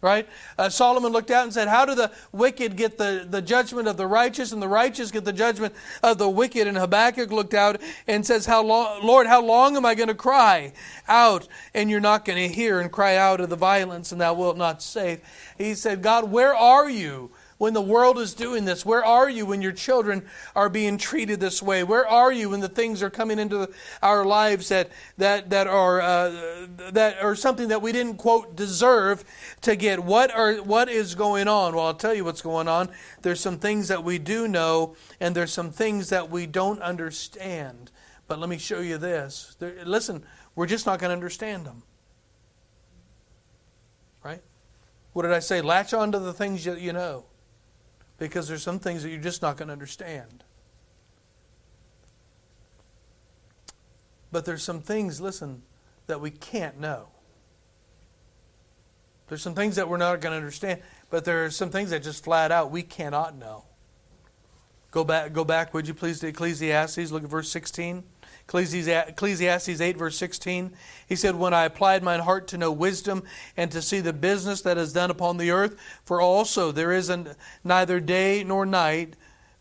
Right? 0.00 0.28
Uh, 0.58 0.68
Solomon 0.68 1.12
looked 1.12 1.30
out 1.30 1.44
and 1.44 1.54
said, 1.54 1.68
How 1.68 1.84
do 1.84 1.94
the 1.94 2.10
wicked 2.32 2.74
get 2.74 2.98
the, 2.98 3.28
the 3.30 3.40
judgment 3.40 3.86
of 3.86 3.96
the 3.96 4.08
righteous, 4.08 4.50
and 4.50 4.60
the 4.60 4.66
righteous 4.66 5.12
get 5.12 5.24
the 5.24 5.32
judgment 5.32 5.72
of 6.02 6.18
the 6.18 6.28
wicked? 6.28 6.66
And 6.66 6.76
Habakkuk 6.76 7.30
looked 7.30 7.54
out 7.54 7.80
and 8.08 8.26
says, 8.26 8.44
how 8.44 8.64
long, 8.64 9.06
Lord, 9.06 9.28
how 9.28 9.40
long 9.40 9.76
am 9.76 9.86
I 9.86 9.94
going 9.94 10.08
to 10.08 10.16
cry 10.16 10.72
out? 11.06 11.46
And 11.74 11.88
you're 11.88 12.00
not 12.00 12.24
going 12.24 12.48
to 12.48 12.52
hear 12.52 12.80
and 12.80 12.90
cry 12.90 13.14
out 13.14 13.40
of 13.40 13.50
the 13.50 13.56
violence, 13.56 14.10
and 14.10 14.20
thou 14.20 14.34
wilt 14.34 14.56
not 14.56 14.82
save. 14.82 15.20
He 15.56 15.74
said, 15.74 16.02
God, 16.02 16.28
where 16.32 16.56
are 16.56 16.90
you? 16.90 17.30
When 17.58 17.72
the 17.72 17.82
world 17.82 18.18
is 18.18 18.34
doing 18.34 18.64
this? 18.64 18.84
Where 18.84 19.04
are 19.04 19.30
you 19.30 19.46
when 19.46 19.62
your 19.62 19.72
children 19.72 20.26
are 20.54 20.68
being 20.68 20.98
treated 20.98 21.40
this 21.40 21.62
way? 21.62 21.82
Where 21.82 22.06
are 22.06 22.32
you 22.32 22.50
when 22.50 22.60
the 22.60 22.68
things 22.68 23.02
are 23.02 23.10
coming 23.10 23.38
into 23.38 23.70
our 24.02 24.24
lives 24.24 24.68
that 24.68 24.90
that 25.16 25.50
that 25.50 25.66
are 25.66 26.00
uh, 26.00 26.66
that 26.90 27.22
are 27.22 27.34
something 27.34 27.68
that 27.68 27.80
we 27.80 27.92
didn't 27.92 28.16
quote 28.16 28.56
deserve 28.56 29.24
to 29.62 29.74
get? 29.74 30.00
What 30.00 30.30
are 30.34 30.56
what 30.56 30.88
is 30.88 31.14
going 31.14 31.48
on? 31.48 31.74
Well, 31.74 31.86
I'll 31.86 31.94
tell 31.94 32.14
you 32.14 32.24
what's 32.24 32.42
going 32.42 32.68
on. 32.68 32.90
There's 33.22 33.40
some 33.40 33.58
things 33.58 33.88
that 33.88 34.04
we 34.04 34.18
do 34.18 34.46
know, 34.46 34.94
and 35.18 35.34
there's 35.34 35.52
some 35.52 35.70
things 35.70 36.10
that 36.10 36.30
we 36.30 36.46
don't 36.46 36.82
understand. 36.82 37.90
But 38.28 38.38
let 38.38 38.50
me 38.50 38.58
show 38.58 38.80
you 38.80 38.98
this. 38.98 39.56
There, 39.58 39.84
listen, 39.84 40.24
we're 40.54 40.66
just 40.66 40.84
not 40.84 40.98
going 40.98 41.10
to 41.10 41.14
understand 41.14 41.64
them. 41.64 41.84
Right? 44.22 44.42
What 45.12 45.22
did 45.22 45.32
I 45.32 45.38
say? 45.38 45.60
Latch 45.62 45.94
on 45.94 46.12
to 46.12 46.18
the 46.18 46.32
things 46.32 46.64
that 46.64 46.80
you 46.80 46.92
know 46.92 47.24
because 48.18 48.48
there's 48.48 48.62
some 48.62 48.78
things 48.78 49.02
that 49.02 49.10
you're 49.10 49.18
just 49.18 49.42
not 49.42 49.56
going 49.56 49.68
to 49.68 49.72
understand. 49.72 50.44
But 54.32 54.44
there's 54.44 54.62
some 54.62 54.80
things, 54.80 55.20
listen, 55.20 55.62
that 56.06 56.20
we 56.20 56.30
can't 56.30 56.78
know. 56.78 57.08
There's 59.28 59.42
some 59.42 59.54
things 59.54 59.76
that 59.76 59.88
we're 59.88 59.96
not 59.96 60.20
going 60.20 60.32
to 60.32 60.36
understand, 60.36 60.80
but 61.10 61.24
there 61.24 61.44
are 61.44 61.50
some 61.50 61.70
things 61.70 61.90
that 61.90 62.02
just 62.02 62.22
flat 62.22 62.52
out 62.52 62.70
we 62.70 62.82
cannot 62.82 63.36
know. 63.36 63.64
Go 64.90 65.04
back, 65.04 65.32
go 65.32 65.44
back, 65.44 65.74
would 65.74 65.88
you 65.88 65.94
please, 65.94 66.20
to 66.20 66.28
Ecclesiastes. 66.28 67.10
Look 67.10 67.24
at 67.24 67.28
verse 67.28 67.50
16. 67.50 68.04
Ecclesiastes 68.48 69.80
8, 69.80 69.96
verse 69.96 70.16
16. 70.16 70.72
He 71.08 71.16
said, 71.16 71.36
When 71.36 71.54
I 71.54 71.64
applied 71.64 72.02
mine 72.02 72.20
heart 72.20 72.48
to 72.48 72.58
know 72.58 72.70
wisdom 72.70 73.22
and 73.56 73.70
to 73.72 73.82
see 73.82 74.00
the 74.00 74.12
business 74.12 74.60
that 74.62 74.78
is 74.78 74.92
done 74.92 75.10
upon 75.10 75.36
the 75.36 75.50
earth, 75.50 75.76
for 76.04 76.20
also 76.20 76.72
there 76.72 76.92
is 76.92 77.12
neither 77.64 78.00
day 78.00 78.44
nor 78.44 78.64
night, 78.64 79.14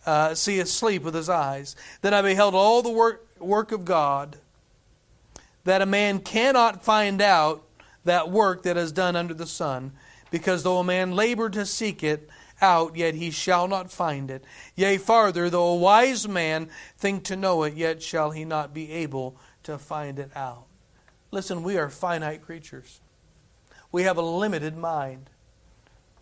uh, 0.05 0.36
see 0.36 0.63
sleep 0.65 1.03
with 1.03 1.15
his 1.15 1.29
eyes. 1.29 1.75
Then 2.01 2.13
I 2.13 2.22
beheld 2.22 2.53
all 2.53 2.82
the 2.82 2.91
work, 2.91 3.27
work 3.39 3.72
of 3.72 3.86
God, 3.86 4.38
that 5.63 5.82
a 5.82 5.86
man 5.86 6.20
cannot 6.20 6.84
find 6.84 7.22
out 7.22 7.63
that 8.03 8.29
work 8.29 8.63
that 8.63 8.77
is 8.77 8.91
done 8.91 9.15
under 9.15 9.34
the 9.34 9.48
sun, 9.48 9.91
because 10.29 10.63
though 10.63 10.77
a 10.77 10.84
man 10.84 11.12
labor 11.13 11.50
to 11.50 11.65
seek 11.65 12.03
it, 12.03 12.29
out, 12.62 12.95
yet 12.95 13.15
he 13.15 13.31
shall 13.31 13.67
not 13.67 13.91
find 13.91 14.31
it. 14.31 14.43
Yea, 14.75 14.97
farther, 14.97 15.50
though 15.50 15.67
a 15.67 15.75
wise 15.75 16.27
man 16.27 16.69
think 16.97 17.24
to 17.25 17.35
know 17.35 17.63
it, 17.63 17.74
yet 17.75 18.01
shall 18.01 18.31
he 18.31 18.45
not 18.45 18.74
be 18.74 18.91
able 18.91 19.38
to 19.63 19.77
find 19.77 20.19
it 20.19 20.31
out. 20.35 20.65
Listen, 21.31 21.63
we 21.63 21.77
are 21.77 21.89
finite 21.89 22.41
creatures. 22.41 23.01
We 23.91 24.03
have 24.03 24.17
a 24.17 24.21
limited 24.21 24.77
mind. 24.77 25.29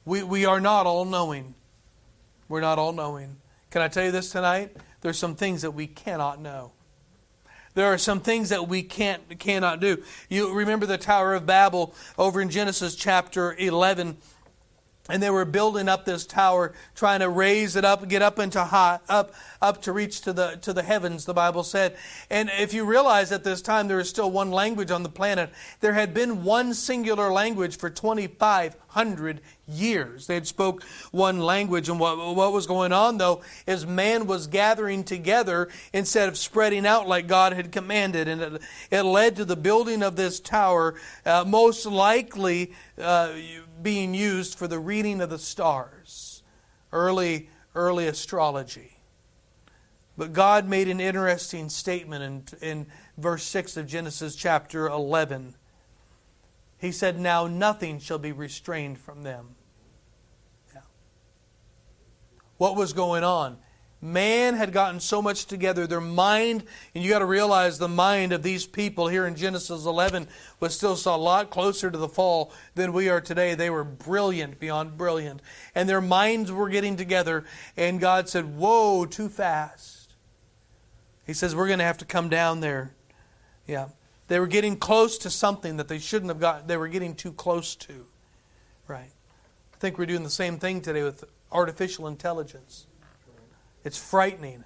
We, 0.05 0.23
we 0.23 0.45
are 0.45 0.59
not 0.59 0.85
all 0.85 1.05
knowing. 1.05 1.55
We're 2.47 2.61
not 2.61 2.79
all 2.79 2.93
knowing. 2.93 3.37
Can 3.71 3.81
I 3.81 3.87
tell 3.87 4.05
you 4.05 4.11
this 4.11 4.31
tonight? 4.31 4.75
There's 5.01 5.17
some 5.17 5.35
things 5.35 5.61
that 5.61 5.71
we 5.71 5.87
cannot 5.87 6.39
know. 6.39 6.71
There 7.75 7.87
are 7.87 7.97
some 7.97 8.19
things 8.19 8.49
that 8.49 8.67
we 8.67 8.83
can't 8.83 9.39
cannot 9.39 9.79
do. 9.79 10.03
You 10.29 10.53
remember 10.53 10.85
the 10.85 10.97
Tower 10.97 11.33
of 11.33 11.45
Babel 11.45 11.95
over 12.17 12.39
in 12.39 12.49
Genesis 12.49 12.95
chapter 12.95 13.55
11 13.55 14.17
and 15.09 15.21
they 15.21 15.29
were 15.29 15.45
building 15.45 15.89
up 15.89 16.05
this 16.05 16.25
tower 16.25 16.73
trying 16.95 17.19
to 17.19 17.29
raise 17.29 17.75
it 17.75 17.83
up 17.83 18.07
get 18.07 18.21
up 18.21 18.39
into 18.39 18.63
high 18.63 18.99
up 19.09 19.33
up 19.61 19.81
to 19.81 19.91
reach 19.91 20.21
to 20.21 20.31
the 20.33 20.57
to 20.61 20.73
the 20.73 20.83
heavens 20.83 21.25
the 21.25 21.33
bible 21.33 21.63
said. 21.63 21.97
And 22.29 22.49
if 22.57 22.73
you 22.73 22.85
realize 22.85 23.31
at 23.31 23.43
this 23.43 23.61
time 23.61 23.87
there 23.87 23.99
is 23.99 24.09
still 24.09 24.31
one 24.31 24.51
language 24.51 24.91
on 24.91 25.03
the 25.03 25.09
planet. 25.09 25.51
There 25.81 25.93
had 25.93 26.13
been 26.13 26.43
one 26.43 26.73
singular 26.73 27.31
language 27.31 27.77
for 27.77 27.89
2500 27.89 29.41
years 29.65 30.27
they 30.27 30.33
had 30.33 30.45
spoke 30.45 30.83
one 31.11 31.39
language 31.39 31.87
and 31.87 31.97
what, 31.97 32.17
what 32.35 32.51
was 32.51 32.67
going 32.67 32.91
on 32.91 33.17
though 33.17 33.41
is 33.65 33.85
man 33.85 34.27
was 34.27 34.47
gathering 34.47 35.05
together 35.05 35.69
instead 35.93 36.27
of 36.27 36.37
spreading 36.37 36.85
out 36.85 37.07
like 37.07 37.27
god 37.27 37.53
had 37.53 37.71
commanded 37.71 38.27
and 38.27 38.41
it, 38.41 38.61
it 38.91 39.03
led 39.03 39.37
to 39.37 39.45
the 39.45 39.55
building 39.55 40.03
of 40.03 40.17
this 40.17 40.41
tower 40.41 40.95
uh, 41.25 41.45
most 41.47 41.85
likely 41.85 42.73
uh, 43.01 43.33
being 43.83 44.13
used 44.13 44.57
for 44.57 44.67
the 44.67 44.79
reading 44.79 45.21
of 45.21 45.29
the 45.29 45.37
stars, 45.37 46.41
early, 46.91 47.49
early 47.75 48.07
astrology. 48.07 48.97
But 50.17 50.31
God 50.31 50.67
made 50.67 50.87
an 50.87 50.99
interesting 50.99 51.69
statement 51.69 52.53
in, 52.61 52.69
in 52.69 52.87
verse 53.17 53.43
6 53.43 53.77
of 53.77 53.87
Genesis 53.87 54.35
chapter 54.35 54.87
11. 54.87 55.55
He 56.83 56.91
said, 56.91 57.17
Now 57.17 57.47
nothing 57.47 57.97
shall 57.97 58.17
be 58.17 58.33
restrained 58.33 58.99
from 58.99 59.23
them. 59.23 59.55
Yeah. 60.75 60.81
What 62.57 62.75
was 62.75 62.91
going 62.91 63.23
on? 63.23 63.55
Man 64.01 64.55
had 64.55 64.73
gotten 64.73 64.99
so 64.99 65.21
much 65.21 65.45
together. 65.45 65.87
Their 65.87 66.01
mind, 66.01 66.65
and 66.93 67.01
you 67.01 67.09
got 67.09 67.19
to 67.19 67.25
realize 67.25 67.79
the 67.79 67.87
mind 67.87 68.33
of 68.33 68.43
these 68.43 68.65
people 68.65 69.07
here 69.07 69.25
in 69.25 69.37
Genesis 69.37 69.85
11 69.85 70.27
was 70.59 70.75
still 70.75 70.99
a 71.05 71.15
lot 71.15 71.49
closer 71.49 71.89
to 71.89 71.97
the 71.97 72.09
fall 72.09 72.51
than 72.75 72.91
we 72.91 73.07
are 73.07 73.21
today. 73.21 73.55
They 73.55 73.69
were 73.69 73.85
brilliant 73.85 74.59
beyond 74.59 74.97
brilliant. 74.97 75.41
And 75.73 75.87
their 75.87 76.01
minds 76.01 76.51
were 76.51 76.67
getting 76.67 76.97
together, 76.97 77.45
and 77.77 77.97
God 77.97 78.27
said, 78.27 78.57
Whoa, 78.57 79.05
too 79.05 79.29
fast. 79.29 80.15
He 81.25 81.33
says, 81.33 81.55
We're 81.55 81.67
going 81.67 81.79
to 81.79 81.85
have 81.85 81.99
to 81.99 82.05
come 82.05 82.27
down 82.27 82.59
there. 82.59 82.93
Yeah. 83.65 83.87
They 84.33 84.39
were 84.39 84.47
getting 84.47 84.77
close 84.77 85.19
to 85.19 85.29
something 85.29 85.77
that 85.77 85.87
they 85.87 85.99
shouldn't 85.99 86.29
have 86.31 86.39
got. 86.39 86.67
They 86.67 86.75
were 86.75 86.87
getting 86.87 87.13
too 87.13 87.33
close 87.33 87.75
to. 87.75 88.07
Right. 88.87 89.11
I 89.75 89.77
think 89.77 89.99
we're 89.99 90.07
doing 90.07 90.23
the 90.23 90.29
same 90.31 90.57
thing 90.57 90.81
today 90.81 91.03
with 91.03 91.23
artificial 91.51 92.07
intelligence. 92.07 92.87
It's 93.83 93.95
frightening. 93.95 94.63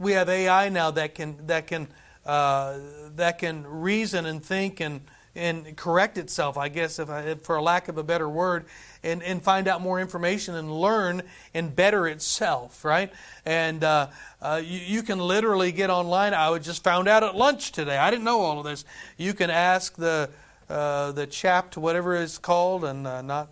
We 0.00 0.14
have 0.14 0.28
AI 0.28 0.70
now 0.70 0.90
that 0.90 1.14
can 1.14 1.46
that 1.46 1.68
can 1.68 1.86
uh, 2.26 2.78
that 3.14 3.38
can 3.38 3.64
reason 3.64 4.26
and 4.26 4.44
think 4.44 4.80
and 4.80 5.02
and 5.34 5.76
correct 5.76 6.18
itself, 6.18 6.58
I 6.58 6.68
guess, 6.68 6.98
if 6.98 7.08
I, 7.08 7.34
for 7.36 7.56
a 7.56 7.62
lack 7.62 7.88
of 7.88 7.98
a 7.98 8.02
better 8.02 8.28
word, 8.28 8.64
and, 9.02 9.22
and 9.22 9.42
find 9.42 9.68
out 9.68 9.80
more 9.80 10.00
information 10.00 10.54
and 10.54 10.72
learn 10.72 11.22
and 11.54 11.74
better 11.74 12.06
itself, 12.06 12.84
right? 12.84 13.12
And 13.46 13.82
uh, 13.84 14.08
uh, 14.42 14.60
you, 14.62 14.78
you, 14.78 15.02
can 15.02 15.18
literally 15.18 15.72
get 15.72 15.88
online. 15.88 16.34
I 16.34 16.56
just 16.58 16.82
found 16.82 17.08
out 17.08 17.22
at 17.22 17.36
lunch 17.36 17.72
today. 17.72 17.96
I 17.96 18.10
didn't 18.10 18.24
know 18.24 18.40
all 18.40 18.58
of 18.58 18.64
this. 18.64 18.84
You 19.16 19.32
can 19.32 19.50
ask 19.50 19.94
the 19.94 20.30
uh, 20.68 21.10
the 21.12 21.26
chapped 21.26 21.76
whatever 21.76 22.14
it's 22.14 22.38
called, 22.38 22.84
and 22.84 23.06
uh, 23.06 23.22
not 23.22 23.48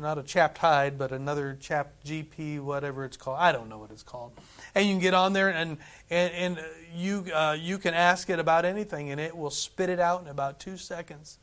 not 0.00 0.18
a 0.18 0.22
chapped 0.22 0.58
hide, 0.58 0.98
but 0.98 1.12
another 1.12 1.56
chapped 1.60 2.06
GP, 2.06 2.60
whatever 2.60 3.04
it's 3.04 3.16
called. 3.16 3.38
I 3.38 3.52
don't 3.52 3.68
know 3.68 3.78
what 3.78 3.90
it's 3.90 4.02
called. 4.02 4.32
And 4.74 4.86
you 4.86 4.92
can 4.92 5.00
get 5.00 5.14
on 5.14 5.32
there 5.32 5.48
and 5.50 5.78
and, 6.10 6.32
and 6.32 6.64
you 6.94 7.26
uh, 7.34 7.56
you 7.58 7.78
can 7.78 7.94
ask 7.94 8.30
it 8.30 8.38
about 8.38 8.64
anything, 8.64 9.10
and 9.10 9.20
it 9.20 9.36
will 9.36 9.50
spit 9.50 9.90
it 9.90 10.00
out 10.00 10.22
in 10.22 10.28
about 10.28 10.60
two 10.60 10.76
seconds. 10.76 11.38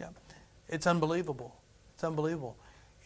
Yeah, 0.00 0.08
it's 0.68 0.86
unbelievable. 0.86 1.56
It's 1.94 2.04
unbelievable. 2.04 2.56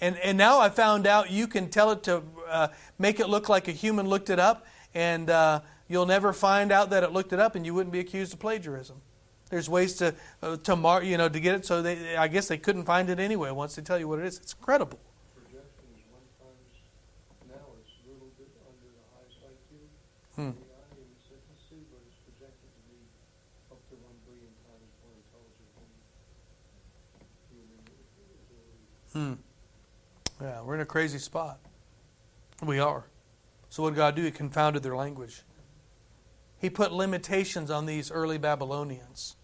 And 0.00 0.16
and 0.19 0.38
now 0.38 0.61
I 0.61 0.69
found 0.69 1.07
out 1.07 1.30
you 1.30 1.47
can 1.47 1.69
tell 1.69 1.90
it 1.90 2.02
to 2.04 2.23
uh, 2.49 2.69
make 2.99 3.21
it 3.21 3.28
look 3.28 3.49
like 3.49 3.69
a 3.69 3.73
human 3.73 4.09
looked 4.09 4.30
it 4.30 4.38
up, 4.38 4.66
and 4.95 5.28
uh, 5.28 5.61
you'll 5.88 6.07
never 6.07 6.33
find 6.33 6.73
out 6.73 6.90
that 6.90 7.02
it 7.02 7.12
looked 7.12 7.33
it 7.33 7.38
up, 7.38 7.54
and 7.54 7.66
you 7.66 7.75
wouldn't 7.75 7.92
be 7.92 8.00
accused 8.00 8.33
of 8.33 8.38
plagiarism. 8.38 9.02
There's 9.50 9.69
ways 9.69 9.95
to 9.97 10.14
uh, 10.42 10.57
to 10.59 10.76
mar, 10.76 11.02
you 11.02 11.19
know 11.19 11.28
to 11.28 11.40
get 11.40 11.57
it 11.57 11.66
so 11.66 11.83
they 11.83 12.16
I 12.16 12.28
guess 12.28 12.49
they 12.49 12.57
couldn't 12.57 12.85
find 12.85 13.11
it 13.11 13.19
anyway 13.19 13.50
once 13.50 13.75
they 13.75 13.83
tell 13.83 13.99
you 13.99 14.09
what 14.09 14.21
it 14.21 14.25
is. 14.25 14.38
It's 14.38 14.54
incredible. 14.54 15.00
Hmm. 20.37 20.50
Hmm. 29.12 29.33
Yeah, 30.40 30.62
we're 30.62 30.76
in 30.76 30.80
a 30.80 30.87
crazy 30.87 31.19
spot. 31.19 31.59
We 32.62 32.78
are. 32.78 33.04
So 33.69 33.83
what 33.83 33.90
did 33.90 33.97
God 33.97 34.14
do? 34.14 34.23
He 34.23 34.30
confounded 34.30 34.83
their 34.83 34.97
language. 34.97 35.42
He 36.59 36.71
put 36.71 36.92
limitations 36.92 37.71
on 37.71 37.87
these 37.87 38.11
early 38.11 38.38
Babylonians. 38.38 39.37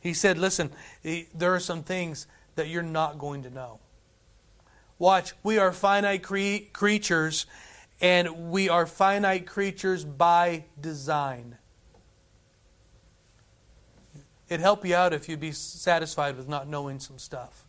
He 0.00 0.14
said, 0.14 0.38
listen, 0.38 0.70
there 1.02 1.54
are 1.54 1.60
some 1.60 1.82
things 1.82 2.26
that 2.56 2.68
you're 2.68 2.82
not 2.82 3.18
going 3.18 3.42
to 3.42 3.50
know. 3.50 3.80
Watch, 4.98 5.34
we 5.42 5.58
are 5.58 5.72
finite 5.72 6.22
cre- 6.22 6.68
creatures, 6.72 7.46
and 8.00 8.50
we 8.50 8.68
are 8.68 8.86
finite 8.86 9.46
creatures 9.46 10.04
by 10.04 10.64
design. 10.80 11.56
It'd 14.48 14.60
help 14.60 14.84
you 14.84 14.94
out 14.94 15.12
if 15.12 15.28
you'd 15.28 15.40
be 15.40 15.52
satisfied 15.52 16.36
with 16.36 16.48
not 16.48 16.66
knowing 16.66 16.98
some 16.98 17.18
stuff. 17.18 17.64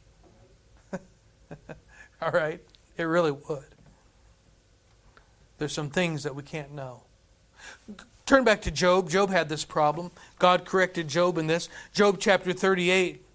All 2.21 2.31
right? 2.31 2.59
It 2.97 3.03
really 3.03 3.31
would. 3.31 3.75
There's 5.57 5.73
some 5.73 5.89
things 5.89 6.23
that 6.23 6.33
we 6.33 6.43
can't 6.43 6.73
know. 6.73 7.03
Turn 8.25 8.43
back 8.43 8.61
to 8.61 8.71
Job. 8.71 9.09
Job 9.09 9.29
had 9.29 9.49
this 9.49 9.65
problem. 9.65 10.11
God 10.39 10.65
corrected 10.65 11.07
Job 11.07 11.37
in 11.37 11.47
this. 11.47 11.69
Job 11.93 12.17
chapter 12.19 12.53
38. 12.53 13.25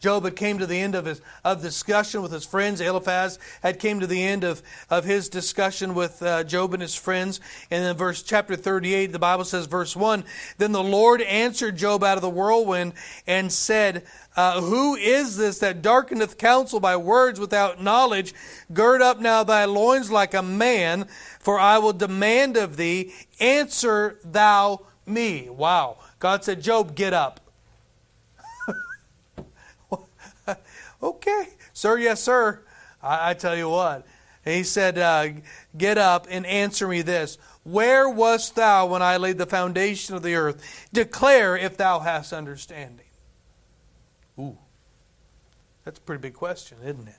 Job 0.00 0.24
had 0.24 0.36
came 0.36 0.58
to 0.58 0.66
the 0.66 0.78
end 0.78 0.94
of 0.94 1.06
his 1.06 1.20
of 1.44 1.60
discussion 1.60 2.22
with 2.22 2.30
his 2.30 2.44
friends. 2.44 2.80
Eliphaz 2.80 3.38
had 3.62 3.78
came 3.78 4.00
to 4.00 4.06
the 4.06 4.22
end 4.22 4.44
of, 4.44 4.62
of 4.90 5.04
his 5.04 5.28
discussion 5.28 5.94
with 5.94 6.22
uh, 6.22 6.44
Job 6.44 6.72
and 6.72 6.82
his 6.82 6.94
friends. 6.94 7.40
And 7.70 7.84
in 7.84 7.96
verse 7.96 8.22
chapter 8.22 8.54
38, 8.54 9.12
the 9.12 9.18
Bible 9.18 9.44
says, 9.44 9.66
verse 9.66 9.96
1, 9.96 10.24
Then 10.58 10.72
the 10.72 10.82
Lord 10.82 11.20
answered 11.22 11.76
Job 11.76 12.04
out 12.04 12.16
of 12.16 12.22
the 12.22 12.30
whirlwind 12.30 12.92
and 13.26 13.52
said, 13.52 14.04
uh, 14.36 14.60
Who 14.60 14.94
is 14.94 15.36
this 15.36 15.58
that 15.58 15.82
darkeneth 15.82 16.38
counsel 16.38 16.78
by 16.78 16.96
words 16.96 17.40
without 17.40 17.82
knowledge? 17.82 18.34
Gird 18.72 19.02
up 19.02 19.20
now 19.20 19.42
thy 19.42 19.64
loins 19.64 20.10
like 20.10 20.34
a 20.34 20.42
man, 20.42 21.06
for 21.40 21.58
I 21.58 21.78
will 21.78 21.92
demand 21.92 22.56
of 22.56 22.76
thee, 22.76 23.12
answer 23.40 24.18
thou 24.24 24.86
me. 25.06 25.48
Wow. 25.48 25.98
God 26.20 26.44
said, 26.44 26.62
Job, 26.62 26.94
get 26.94 27.12
up. 27.12 27.40
Okay, 31.02 31.48
sir, 31.72 31.98
yes, 31.98 32.22
sir. 32.22 32.62
I, 33.02 33.30
I 33.30 33.34
tell 33.34 33.56
you 33.56 33.68
what. 33.68 34.06
he 34.44 34.62
said, 34.62 34.98
uh, 34.98 35.28
Get 35.76 35.98
up 35.98 36.26
and 36.30 36.46
answer 36.46 36.88
me 36.88 37.02
this. 37.02 37.38
Where 37.64 38.08
wast 38.08 38.56
thou 38.56 38.86
when 38.86 39.02
I 39.02 39.16
laid 39.18 39.38
the 39.38 39.46
foundation 39.46 40.14
of 40.14 40.22
the 40.22 40.34
earth? 40.34 40.88
Declare 40.92 41.56
if 41.56 41.76
thou 41.76 41.98
hast 42.00 42.32
understanding. 42.32 43.06
Ooh, 44.38 44.56
that's 45.84 45.98
a 45.98 46.02
pretty 46.02 46.22
big 46.22 46.34
question, 46.34 46.78
isn't 46.82 47.08
it? 47.08 47.18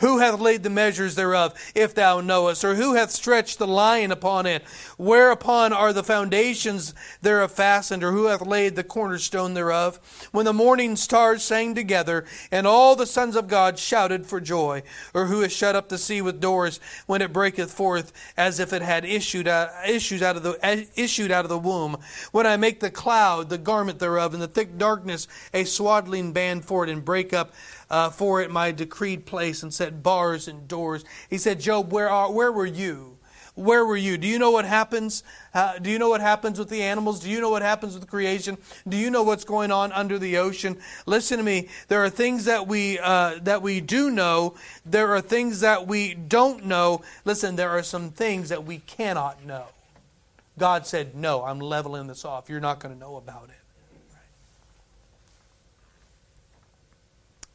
Who 0.00 0.18
hath 0.18 0.40
laid 0.40 0.62
the 0.62 0.70
measures 0.70 1.14
thereof, 1.14 1.54
if 1.74 1.94
thou 1.94 2.20
knowest? 2.20 2.64
Or 2.64 2.74
who 2.74 2.94
hath 2.94 3.10
stretched 3.10 3.58
the 3.58 3.66
line 3.66 4.10
upon 4.10 4.46
it? 4.46 4.62
Whereupon 4.96 5.72
are 5.72 5.92
the 5.92 6.04
foundations 6.04 6.94
thereof 7.20 7.52
fastened? 7.52 8.04
Or 8.04 8.12
who 8.12 8.26
hath 8.26 8.46
laid 8.46 8.76
the 8.76 8.84
cornerstone 8.84 9.54
thereof? 9.54 10.28
When 10.32 10.44
the 10.44 10.52
morning 10.52 10.96
stars 10.96 11.42
sang 11.42 11.74
together, 11.74 12.24
and 12.50 12.66
all 12.66 12.96
the 12.96 13.06
sons 13.06 13.36
of 13.36 13.48
God 13.48 13.78
shouted 13.78 14.26
for 14.26 14.40
joy. 14.40 14.82
Or 15.14 15.26
who 15.26 15.40
hath 15.40 15.52
shut 15.52 15.76
up 15.76 15.88
the 15.88 15.98
sea 15.98 16.22
with 16.22 16.40
doors, 16.40 16.80
when 17.06 17.22
it 17.22 17.32
breaketh 17.32 17.72
forth, 17.72 18.12
as 18.36 18.60
if 18.60 18.72
it 18.72 18.82
had 18.82 19.04
issued 19.04 19.48
uh, 19.48 19.50
out, 19.52 19.88
issued 19.88 20.22
out, 20.22 20.36
of, 20.36 20.42
the, 20.42 20.58
uh, 20.66 20.84
issued 20.96 21.30
out 21.30 21.44
of 21.44 21.48
the 21.48 21.58
womb? 21.58 21.96
When 22.30 22.46
I 22.46 22.56
make 22.56 22.80
the 22.80 22.90
cloud 22.90 23.48
the 23.48 23.58
garment 23.58 23.98
thereof, 23.98 24.34
and 24.34 24.42
the 24.42 24.48
thick 24.48 24.78
darkness 24.78 25.28
a 25.52 25.64
swaddling 25.64 26.32
band 26.32 26.64
for 26.64 26.84
it, 26.84 26.90
and 26.90 27.04
break 27.04 27.32
up 27.32 27.52
uh, 27.92 28.08
for 28.08 28.40
it 28.40 28.50
my 28.50 28.72
decreed 28.72 29.26
place 29.26 29.62
and 29.62 29.72
set 29.72 30.02
bars 30.02 30.48
and 30.48 30.66
doors. 30.66 31.04
He 31.28 31.36
said, 31.38 31.60
Job, 31.60 31.92
where, 31.92 32.08
are, 32.08 32.32
where 32.32 32.50
were 32.50 32.66
you? 32.66 33.18
Where 33.54 33.84
were 33.84 33.98
you? 33.98 34.16
Do 34.16 34.26
you 34.26 34.38
know 34.38 34.50
what 34.50 34.64
happens? 34.64 35.22
Uh, 35.52 35.78
do 35.78 35.90
you 35.90 35.98
know 35.98 36.08
what 36.08 36.22
happens 36.22 36.58
with 36.58 36.70
the 36.70 36.80
animals? 36.80 37.20
Do 37.20 37.28
you 37.28 37.38
know 37.38 37.50
what 37.50 37.60
happens 37.60 37.92
with 37.92 38.08
creation? 38.08 38.56
Do 38.88 38.96
you 38.96 39.10
know 39.10 39.22
what's 39.22 39.44
going 39.44 39.70
on 39.70 39.92
under 39.92 40.18
the 40.18 40.38
ocean? 40.38 40.78
Listen 41.04 41.36
to 41.36 41.44
me. 41.44 41.68
There 41.88 42.02
are 42.02 42.08
things 42.08 42.46
that 42.46 42.66
we 42.66 42.98
uh, 42.98 43.40
that 43.42 43.60
we 43.60 43.82
do 43.82 44.10
know. 44.10 44.54
There 44.86 45.14
are 45.14 45.20
things 45.20 45.60
that 45.60 45.86
we 45.86 46.14
don't 46.14 46.64
know. 46.64 47.02
Listen, 47.26 47.56
there 47.56 47.68
are 47.68 47.82
some 47.82 48.10
things 48.10 48.48
that 48.48 48.64
we 48.64 48.78
cannot 48.78 49.44
know. 49.44 49.66
God 50.56 50.86
said, 50.86 51.14
"No, 51.14 51.44
I'm 51.44 51.60
leveling 51.60 52.06
this 52.06 52.24
off. 52.24 52.48
You're 52.48 52.58
not 52.58 52.80
going 52.80 52.94
to 52.94 52.98
know 52.98 53.16
about 53.16 53.50
it." 53.50 53.61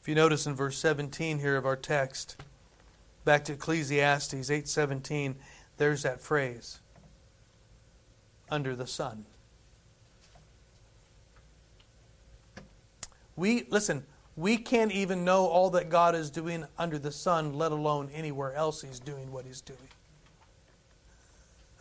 If 0.07 0.11
you 0.11 0.15
notice 0.15 0.47
in 0.47 0.55
verse 0.55 0.77
17 0.77 1.39
here 1.39 1.57
of 1.57 1.65
our 1.65 1.75
text, 1.75 2.37
back 3.25 3.43
to 3.43 3.51
Ecclesiastes 3.51 4.49
8:17, 4.49 5.35
there's 5.75 6.03
that 6.03 6.21
phrase 6.21 6.79
under 8.49 8.73
the 8.73 8.87
sun. 8.87 9.25
We 13.35 13.63
listen, 13.69 14.05
we 14.37 14.55
can't 14.55 14.93
even 14.93 15.25
know 15.25 15.45
all 15.45 15.69
that 15.71 15.89
God 15.89 16.15
is 16.15 16.29
doing 16.29 16.65
under 16.77 16.97
the 16.97 17.11
sun, 17.11 17.57
let 17.57 17.73
alone 17.73 18.09
anywhere 18.13 18.53
else 18.53 18.83
he's 18.83 19.01
doing 19.01 19.29
what 19.33 19.43
he's 19.43 19.59
doing. 19.59 19.89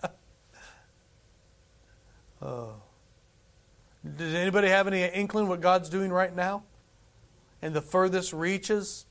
oh. 2.42 2.74
Does 4.16 4.34
anybody 4.34 4.66
have 4.66 4.88
any 4.88 5.04
inkling 5.04 5.46
what 5.46 5.60
God's 5.60 5.88
doing 5.88 6.10
right 6.10 6.34
now? 6.34 6.64
In 7.66 7.72
the 7.72 7.82
furthest 7.82 8.32
reaches 8.32 9.06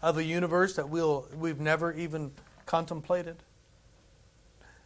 of 0.00 0.16
a 0.16 0.22
universe 0.22 0.76
that 0.76 0.88
we'll, 0.88 1.26
we've 1.36 1.58
never 1.58 1.92
even 1.92 2.30
contemplated? 2.64 3.36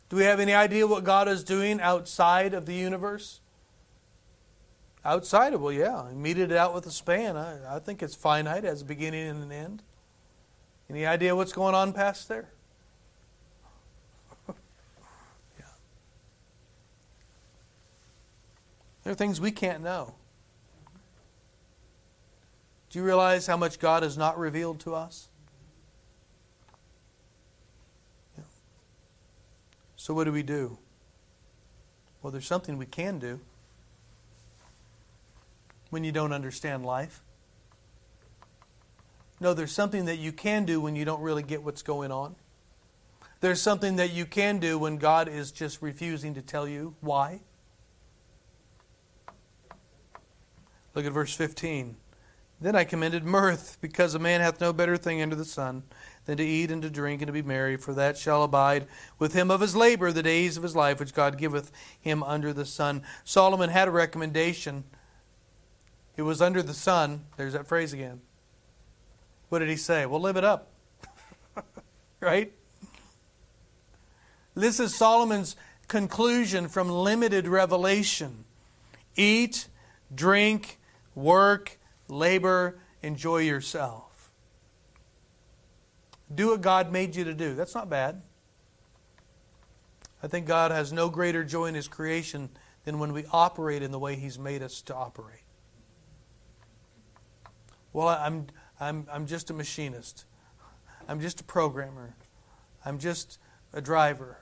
Do 0.08 0.16
we 0.16 0.24
have 0.24 0.40
any 0.40 0.54
idea 0.54 0.86
what 0.86 1.04
God 1.04 1.28
is 1.28 1.44
doing 1.44 1.82
outside 1.82 2.54
of 2.54 2.64
the 2.64 2.72
universe? 2.72 3.40
Outside 5.04 5.52
of, 5.52 5.60
well, 5.60 5.70
yeah, 5.70 6.08
he 6.08 6.16
meted 6.16 6.50
it 6.50 6.56
out 6.56 6.72
with 6.72 6.86
a 6.86 6.90
span. 6.90 7.36
I, 7.36 7.76
I 7.76 7.78
think 7.78 8.02
it's 8.02 8.14
finite, 8.14 8.64
as 8.64 8.80
a 8.80 8.86
beginning 8.86 9.28
and 9.28 9.42
an 9.42 9.52
end. 9.52 9.82
Any 10.88 11.04
idea 11.04 11.36
what's 11.36 11.52
going 11.52 11.74
on 11.74 11.92
past 11.92 12.26
there? 12.28 12.48
yeah. 14.48 15.64
There 19.02 19.12
are 19.12 19.16
things 19.16 19.42
we 19.42 19.50
can't 19.50 19.82
know. 19.82 20.14
Do 22.94 23.00
you 23.00 23.04
realize 23.04 23.48
how 23.48 23.56
much 23.56 23.80
God 23.80 24.04
has 24.04 24.16
not 24.16 24.38
revealed 24.38 24.78
to 24.82 24.94
us? 24.94 25.28
So, 29.96 30.14
what 30.14 30.22
do 30.24 30.32
we 30.32 30.44
do? 30.44 30.78
Well, 32.22 32.30
there's 32.30 32.46
something 32.46 32.78
we 32.78 32.86
can 32.86 33.18
do 33.18 33.40
when 35.90 36.04
you 36.04 36.12
don't 36.12 36.32
understand 36.32 36.86
life. 36.86 37.20
No, 39.40 39.54
there's 39.54 39.72
something 39.72 40.04
that 40.04 40.18
you 40.18 40.30
can 40.30 40.64
do 40.64 40.80
when 40.80 40.94
you 40.94 41.04
don't 41.04 41.20
really 41.20 41.42
get 41.42 41.64
what's 41.64 41.82
going 41.82 42.12
on. 42.12 42.36
There's 43.40 43.60
something 43.60 43.96
that 43.96 44.12
you 44.12 44.24
can 44.24 44.60
do 44.60 44.78
when 44.78 44.98
God 44.98 45.26
is 45.26 45.50
just 45.50 45.82
refusing 45.82 46.34
to 46.34 46.42
tell 46.42 46.68
you 46.68 46.94
why. 47.00 47.40
Look 50.94 51.04
at 51.04 51.10
verse 51.10 51.34
15. 51.34 51.96
Then 52.60 52.76
I 52.76 52.84
commended 52.84 53.24
mirth, 53.24 53.78
because 53.80 54.14
a 54.14 54.18
man 54.18 54.40
hath 54.40 54.60
no 54.60 54.72
better 54.72 54.96
thing 54.96 55.20
under 55.20 55.36
the 55.36 55.44
sun 55.44 55.82
than 56.24 56.36
to 56.38 56.44
eat 56.44 56.70
and 56.70 56.80
to 56.82 56.90
drink 56.90 57.20
and 57.20 57.26
to 57.26 57.32
be 57.32 57.42
merry, 57.42 57.76
for 57.76 57.92
that 57.94 58.16
shall 58.16 58.42
abide 58.42 58.86
with 59.18 59.34
him 59.34 59.50
of 59.50 59.60
his 59.60 59.76
labor 59.76 60.12
the 60.12 60.22
days 60.22 60.56
of 60.56 60.62
his 60.62 60.76
life 60.76 61.00
which 61.00 61.14
God 61.14 61.36
giveth 61.36 61.70
him 62.00 62.22
under 62.22 62.52
the 62.52 62.64
sun. 62.64 63.02
Solomon 63.24 63.70
had 63.70 63.88
a 63.88 63.90
recommendation. 63.90 64.84
It 66.16 66.22
was 66.22 66.40
under 66.40 66.62
the 66.62 66.74
sun. 66.74 67.26
There's 67.36 67.52
that 67.52 67.66
phrase 67.66 67.92
again. 67.92 68.20
What 69.48 69.58
did 69.58 69.68
he 69.68 69.76
say? 69.76 70.06
Well, 70.06 70.20
live 70.20 70.36
it 70.36 70.44
up. 70.44 70.70
right? 72.20 72.52
This 74.54 74.78
is 74.78 74.94
Solomon's 74.94 75.56
conclusion 75.88 76.68
from 76.68 76.88
limited 76.88 77.46
revelation. 77.46 78.44
Eat, 79.16 79.68
drink, 80.14 80.78
work, 81.14 81.78
labor, 82.08 82.78
enjoy 83.02 83.38
yourself. 83.38 84.30
Do 86.34 86.50
what 86.50 86.60
God 86.60 86.90
made 86.92 87.14
you 87.14 87.24
to 87.24 87.34
do. 87.34 87.54
That's 87.54 87.74
not 87.74 87.88
bad. 87.88 88.22
I 90.22 90.26
think 90.26 90.46
God 90.46 90.70
has 90.70 90.92
no 90.92 91.10
greater 91.10 91.44
joy 91.44 91.66
in 91.66 91.74
His 91.74 91.86
creation 91.86 92.48
than 92.84 92.98
when 92.98 93.12
we 93.12 93.24
operate 93.30 93.82
in 93.82 93.90
the 93.90 93.98
way 93.98 94.16
He's 94.16 94.38
made 94.38 94.62
us 94.62 94.80
to 94.82 94.94
operate. 94.94 95.42
Well, 97.92 98.08
I'm, 98.08 98.46
I'm, 98.80 99.06
I'm 99.12 99.26
just 99.26 99.50
a 99.50 99.54
machinist. 99.54 100.24
I'm 101.08 101.20
just 101.20 101.40
a 101.40 101.44
programmer. 101.44 102.16
I'm 102.84 102.98
just 102.98 103.38
a 103.72 103.80
driver. 103.80 104.38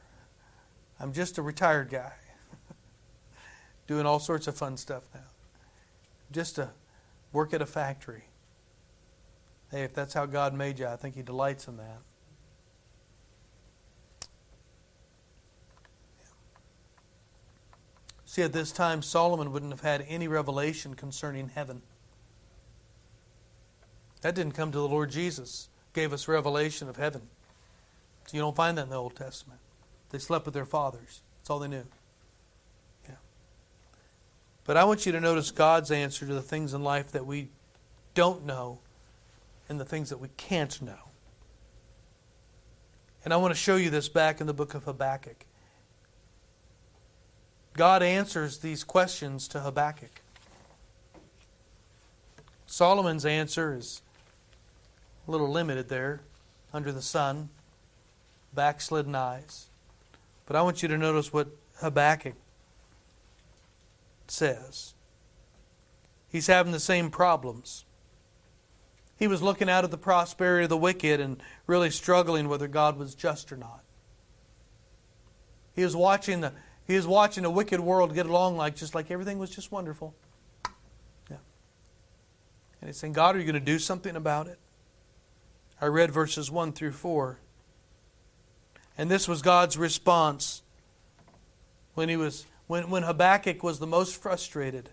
I'm 1.00 1.12
just 1.12 1.36
a 1.38 1.42
retired 1.42 1.90
guy. 1.90 2.12
Doing 3.86 4.06
all 4.06 4.20
sorts 4.20 4.46
of 4.46 4.56
fun 4.56 4.76
stuff 4.76 5.02
now. 5.12 5.20
Just 6.30 6.58
a 6.58 6.70
work 7.32 7.52
at 7.54 7.62
a 7.62 7.66
factory. 7.66 8.24
Hey, 9.70 9.82
if 9.82 9.94
that's 9.94 10.14
how 10.14 10.26
God 10.26 10.54
made 10.54 10.78
you, 10.78 10.86
I 10.86 10.96
think 10.96 11.14
He 11.14 11.22
delights 11.22 11.66
in 11.66 11.78
that. 11.78 12.00
See, 18.24 18.42
at 18.42 18.52
this 18.52 18.72
time, 18.72 19.02
Solomon 19.02 19.52
wouldn't 19.52 19.72
have 19.72 19.82
had 19.82 20.06
any 20.08 20.26
revelation 20.26 20.94
concerning 20.94 21.50
heaven. 21.50 21.82
That 24.22 24.34
didn't 24.34 24.54
come 24.54 24.72
to 24.72 24.78
the 24.78 24.88
Lord 24.88 25.10
Jesus, 25.10 25.68
gave 25.92 26.12
us 26.12 26.28
revelation 26.28 26.88
of 26.88 26.96
heaven. 26.96 27.22
So 28.26 28.36
you 28.36 28.40
don't 28.40 28.56
find 28.56 28.78
that 28.78 28.84
in 28.84 28.88
the 28.88 28.96
Old 28.96 29.16
Testament. 29.16 29.60
They 30.10 30.18
slept 30.18 30.46
with 30.46 30.54
their 30.54 30.64
fathers. 30.64 31.20
That's 31.40 31.50
all 31.50 31.58
they 31.58 31.68
knew. 31.68 31.84
But 34.64 34.76
I 34.76 34.84
want 34.84 35.06
you 35.06 35.12
to 35.12 35.20
notice 35.20 35.50
God's 35.50 35.90
answer 35.90 36.26
to 36.26 36.34
the 36.34 36.42
things 36.42 36.72
in 36.74 36.82
life 36.82 37.10
that 37.12 37.26
we 37.26 37.48
don't 38.14 38.44
know 38.44 38.78
and 39.68 39.80
the 39.80 39.84
things 39.84 40.10
that 40.10 40.18
we 40.18 40.28
can't 40.36 40.80
know. 40.80 41.10
And 43.24 43.32
I 43.32 43.36
want 43.36 43.52
to 43.52 43.58
show 43.58 43.76
you 43.76 43.90
this 43.90 44.08
back 44.08 44.40
in 44.40 44.46
the 44.46 44.54
book 44.54 44.74
of 44.74 44.84
Habakkuk. 44.84 45.46
God 47.74 48.02
answers 48.02 48.58
these 48.58 48.84
questions 48.84 49.48
to 49.48 49.60
Habakkuk. 49.60 50.20
Solomon's 52.66 53.24
answer 53.24 53.74
is 53.74 54.02
a 55.26 55.30
little 55.30 55.48
limited 55.48 55.88
there, 55.88 56.20
under 56.72 56.90
the 56.90 57.02
sun, 57.02 57.50
backslidden 58.54 59.14
eyes. 59.14 59.66
But 60.46 60.56
I 60.56 60.62
want 60.62 60.82
you 60.82 60.88
to 60.88 60.98
notice 60.98 61.32
what 61.32 61.48
Habakkuk 61.80 62.34
says. 64.32 64.94
He's 66.28 66.46
having 66.46 66.72
the 66.72 66.80
same 66.80 67.10
problems. 67.10 67.84
He 69.18 69.28
was 69.28 69.42
looking 69.42 69.68
out 69.68 69.84
at 69.84 69.90
the 69.90 69.98
prosperity 69.98 70.64
of 70.64 70.70
the 70.70 70.76
wicked 70.76 71.20
and 71.20 71.40
really 71.66 71.90
struggling 71.90 72.48
whether 72.48 72.66
God 72.66 72.96
was 72.96 73.14
just 73.14 73.52
or 73.52 73.56
not. 73.56 73.84
He 75.74 75.84
was 75.84 75.94
watching 75.94 76.40
the 76.40 76.52
he 76.84 76.96
was 76.96 77.06
watching 77.06 77.44
a 77.44 77.50
wicked 77.50 77.78
world 77.78 78.14
get 78.14 78.26
along 78.26 78.56
like 78.56 78.74
just 78.74 78.94
like 78.94 79.10
everything 79.10 79.38
was 79.38 79.50
just 79.50 79.70
wonderful. 79.70 80.14
Yeah. 81.30 81.36
And 82.80 82.88
he's 82.88 82.96
saying, 82.96 83.12
God, 83.12 83.36
are 83.36 83.38
you 83.38 83.44
going 83.44 83.54
to 83.54 83.60
do 83.60 83.78
something 83.78 84.16
about 84.16 84.48
it? 84.48 84.58
I 85.80 85.86
read 85.86 86.10
verses 86.10 86.50
1 86.50 86.72
through 86.72 86.92
4. 86.92 87.38
And 88.98 89.08
this 89.08 89.28
was 89.28 89.42
God's 89.42 89.78
response 89.78 90.62
when 91.94 92.08
he 92.08 92.16
was 92.16 92.46
when, 92.72 92.88
when 92.88 93.02
Habakkuk 93.02 93.62
was 93.62 93.80
the 93.80 93.86
most 93.86 94.16
frustrated, 94.16 94.88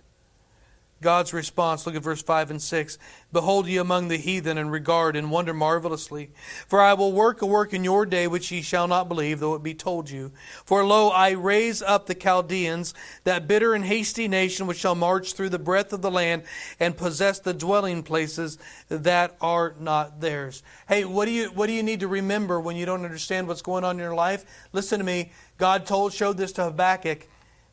God's 1.02 1.32
response, 1.32 1.86
look 1.86 1.96
at 1.96 2.04
verse 2.04 2.22
5 2.22 2.52
and 2.52 2.62
6. 2.62 2.98
Behold 3.32 3.68
ye 3.68 3.78
among 3.78 4.10
the 4.10 4.18
heathen 4.18 4.58
and 4.58 4.70
regard 4.70 5.16
and 5.16 5.32
wonder 5.32 5.54
marvelously. 5.54 6.32
For 6.68 6.82
I 6.82 6.94
will 6.94 7.14
work 7.14 7.42
a 7.42 7.46
work 7.46 7.74
in 7.74 7.86
your 7.86 8.06
day 8.06 8.28
which 8.28 8.52
ye 8.52 8.62
shall 8.62 8.90
not 8.90 9.08
believe, 9.08 9.40
though 9.40 9.56
it 9.56 9.64
be 9.64 9.74
told 9.74 10.10
you. 10.10 10.34
For 10.66 10.84
lo, 10.84 11.08
I 11.08 11.30
raise 11.30 11.82
up 11.82 12.08
the 12.08 12.16
Chaldeans, 12.16 12.94
that 13.24 13.48
bitter 13.48 13.74
and 13.74 13.86
hasty 13.86 14.28
nation 14.28 14.68
which 14.68 14.80
shall 14.80 14.94
march 14.94 15.32
through 15.32 15.48
the 15.48 15.58
breadth 15.58 15.94
of 15.94 16.02
the 16.02 16.12
land 16.12 16.44
and 16.82 16.98
possess 16.98 17.40
the 17.40 17.54
dwelling 17.54 18.04
places 18.04 18.58
that 18.90 19.38
are 19.40 19.74
not 19.80 20.20
theirs. 20.20 20.64
Hey, 20.90 21.06
what 21.06 21.28
do 21.28 21.32
you 21.32 21.46
what 21.52 21.68
do 21.68 21.72
you 21.72 21.84
need 21.84 22.02
to 22.02 22.10
remember 22.10 22.60
when 22.60 22.76
you 22.76 22.86
don't 22.86 23.06
understand 23.06 23.48
what's 23.48 23.62
going 23.62 23.86
on 23.86 23.96
in 23.96 24.04
your 24.04 24.16
life? 24.16 24.68
Listen 24.74 25.00
to 25.00 25.06
me. 25.06 25.32
God 25.58 25.86
told 25.86 26.12
showed 26.12 26.36
this 26.36 26.52
to 26.54 26.66
Habakkuk 26.66 27.30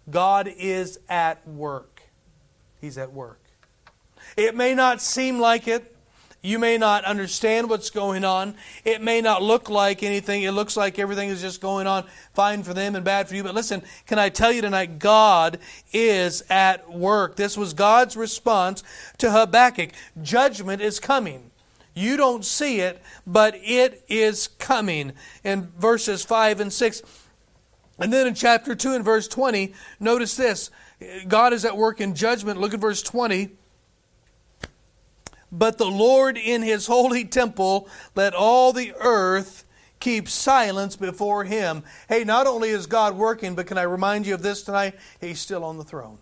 God 0.09 0.49
is 0.49 0.99
at 1.09 1.47
work. 1.49 2.03
He's 2.81 2.99
at 2.99 3.13
work. 3.13 3.41
It 4.37 4.55
may 4.55 4.75
not 4.75 5.01
seem 5.01 5.39
like 5.39 5.69
it. 5.69 5.93
You 6.43 6.61
may 6.61 6.79
not 6.79 7.05
understand 7.05 7.69
what's 7.69 7.91
going 7.91 8.25
on. 8.25 8.55
It 8.85 9.03
may 9.03 9.21
not 9.21 9.43
look 9.43 9.69
like 9.69 10.05
anything. 10.05 10.45
It 10.45 10.53
looks 10.53 10.77
like 10.77 10.97
everything 10.97 11.29
is 11.29 11.41
just 11.41 11.61
going 11.61 11.89
on 11.89 12.05
fine 12.35 12.63
for 12.63 12.73
them 12.73 12.95
and 12.95 13.05
bad 13.05 13.29
for 13.29 13.35
you. 13.35 13.43
But 13.43 13.55
listen, 13.55 13.83
can 14.07 14.21
I 14.21 14.29
tell 14.29 14.53
you 14.53 14.63
tonight, 14.63 15.01
God 15.01 15.59
is 15.93 16.45
at 16.49 16.89
work. 16.93 17.35
This 17.35 17.57
was 17.57 17.73
God's 17.73 18.17
response 18.17 18.85
to 19.19 19.33
Habakkuk. 19.33 19.91
Judgment 20.23 20.83
is 20.83 21.01
coming. 21.01 21.51
You 21.95 22.17
don't 22.17 22.45
see 22.45 22.81
it, 22.81 23.03
but 23.27 23.57
it 23.57 24.05
is 24.07 24.47
coming. 24.47 25.15
In 25.43 25.73
verses 25.79 26.25
5 26.25 26.61
and 26.61 26.73
6, 26.73 27.03
and 27.99 28.13
then 28.13 28.27
in 28.27 28.35
chapter 28.35 28.75
2 28.75 28.93
and 28.93 29.05
verse 29.05 29.27
20, 29.29 29.73
notice 30.01 30.37
this 30.37 30.71
God 31.29 31.53
is 31.53 31.65
at 31.65 31.77
work 31.77 32.01
in 32.01 32.15
judgment. 32.15 32.61
Look 32.61 32.75
at 32.75 32.81
verse 32.81 33.03
20. 33.03 33.51
But 35.53 35.79
the 35.79 35.87
Lord 35.87 36.37
in 36.37 36.63
his 36.63 36.87
holy 36.87 37.25
temple, 37.25 37.89
let 38.15 38.35
all 38.35 38.73
the 38.73 38.93
earth 38.99 39.65
keep 40.01 40.29
silence 40.29 40.97
before 40.97 41.45
him. 41.45 41.83
Hey, 42.09 42.25
not 42.25 42.47
only 42.47 42.71
is 42.71 42.87
God 42.87 43.17
working, 43.17 43.55
but 43.55 43.67
can 43.67 43.79
I 43.79 43.83
remind 43.83 44.27
you 44.27 44.35
of 44.35 44.43
this 44.43 44.63
tonight? 44.63 44.95
He's 45.21 45.41
still 45.41 45.65
on 45.65 45.79
the 45.79 45.85
throne. 45.85 46.19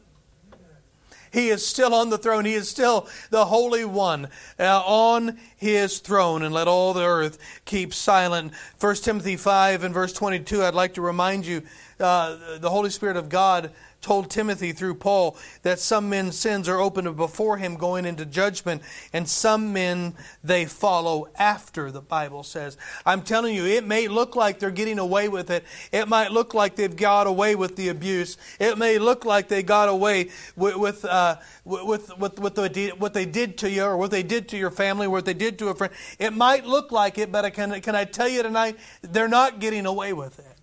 He 1.35 1.49
is 1.49 1.67
still 1.67 1.93
on 1.93 2.11
the 2.11 2.17
throne. 2.17 2.45
He 2.45 2.55
is 2.55 2.69
still 2.69 3.09
the 3.31 3.47
Holy 3.47 3.85
One 3.85 4.29
uh, 4.57 4.83
on 4.87 5.37
his 5.57 5.99
throne. 5.99 6.45
And 6.45 6.55
let 6.55 6.69
all 6.69 6.95
the 6.95 7.05
earth 7.05 7.39
keep 7.65 7.93
silent. 7.93 8.53
1 8.79 8.95
Timothy 8.97 9.37
5 9.37 9.83
and 9.83 9.93
verse 9.93 10.13
22, 10.13 10.63
I'd 10.63 10.75
like 10.75 10.95
to 10.95 11.01
remind 11.03 11.45
you 11.45 11.63
uh, 11.99 12.59
the 12.59 12.71
Holy 12.71 12.89
Spirit 12.89 13.17
of 13.17 13.29
God 13.29 13.73
told 14.05 14.31
Timothy 14.31 14.73
through 14.73 14.97
Paul 14.97 15.37
that 15.63 15.81
some 15.81 16.11
men's 16.11 16.39
sins 16.39 16.69
are 16.69 16.79
open 16.79 17.11
before 17.15 17.57
him 17.57 17.77
going 17.77 18.05
into 18.05 18.27
judgment, 18.27 18.83
and 19.15 19.27
some 19.27 19.73
men 19.73 20.15
they 20.45 20.67
follow 20.67 21.29
after, 21.37 21.91
the 21.91 22.03
Bible 22.03 22.43
says. 22.43 22.77
I'm 23.07 23.23
telling 23.23 23.55
you, 23.55 23.65
it 23.65 23.85
may 23.87 24.07
look 24.07 24.37
like 24.37 24.59
they're 24.59 24.71
getting 24.71 24.99
away 24.99 25.29
with 25.29 25.51
it. 25.51 25.65
It 25.91 26.07
might 26.07 26.31
look 26.33 26.53
like 26.53 26.77
they've 26.77 26.95
got 26.95 27.27
away 27.27 27.55
with 27.55 27.77
the 27.77 27.89
abuse. 27.89 28.37
It 28.61 28.77
may 28.77 28.99
look 28.99 29.25
like 29.25 29.49
they 29.49 29.63
got 29.63 29.89
away 29.89 30.29
with, 30.55 30.77
with, 30.77 31.05
uh, 31.07 31.37
with, 31.65 32.17
with, 32.19 32.39
with 32.39 32.55
the, 32.55 32.93
what 32.99 33.15
they 33.15 33.25
did 33.25 33.57
to 33.59 33.71
you 33.71 33.85
or 33.85 33.97
what 33.97 34.11
they 34.11 34.23
did 34.23 34.49
to 34.51 34.59
your 34.59 34.71
family, 34.71 35.09
what 35.09 35.25
they 35.25 35.35
did 35.35 35.59
to 35.61 35.69
a 35.69 35.75
friend. 35.75 35.93
It 36.19 36.35
might 36.35 36.67
look 36.67 36.93
like 36.93 37.17
it, 37.17 37.33
but 37.33 37.47
I 37.47 37.51
can, 37.51 37.81
can 37.81 37.97
I 37.97 38.05
tell 38.05 38.29
you 38.29 38.43
tonight, 38.43 38.77
they're 39.01 39.29
not 39.29 39.61
getting 39.61 39.87
away 39.87 40.13
with 40.13 40.39
it. 40.39 40.59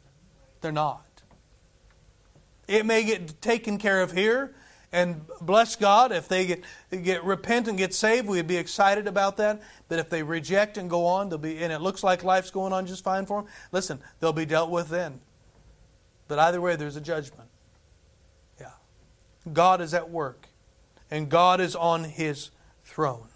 They're 0.62 0.72
not. 0.72 1.11
It 2.72 2.86
may 2.86 3.04
get 3.04 3.42
taken 3.42 3.78
care 3.78 4.02
of 4.02 4.14
here, 4.14 4.56
and 4.94 5.26
bless 5.42 5.76
God 5.76 6.14
if 6.14 6.30
they 6.30 6.46
get, 6.46 6.64
get 7.04 7.24
repent 7.26 7.68
and 7.68 7.78
get 7.78 7.94
saved, 7.94 8.28
we'd 8.28 8.48
be 8.48 8.56
excited 8.56 9.08
about 9.08 9.36
that. 9.38 9.62
But 9.90 10.00
if 10.00 10.10
they 10.10 10.24
reject 10.24 10.78
and 10.78 10.90
go 10.90 11.06
on, 11.06 11.28
they'll 11.28 11.38
be 11.38 11.62
and 11.62 11.74
it 11.74 11.82
looks 11.82 12.02
like 12.02 12.24
life's 12.24 12.50
going 12.50 12.72
on 12.72 12.88
just 12.88 13.04
fine 13.04 13.26
for 13.26 13.42
them. 13.42 13.52
Listen, 13.74 14.00
they'll 14.22 14.32
be 14.32 14.46
dealt 14.46 14.70
with 14.70 14.88
then. 14.88 15.20
But 16.30 16.40
either 16.40 16.62
way, 16.62 16.78
there's 16.78 16.96
a 16.96 17.02
judgment. 17.02 17.50
Yeah. 18.58 18.72
God 19.52 19.82
is 19.82 19.94
at 19.94 20.10
work, 20.10 20.48
and 21.10 21.30
God 21.30 21.60
is 21.60 21.76
on 21.76 22.06
his 22.06 22.52
throne. 22.86 23.28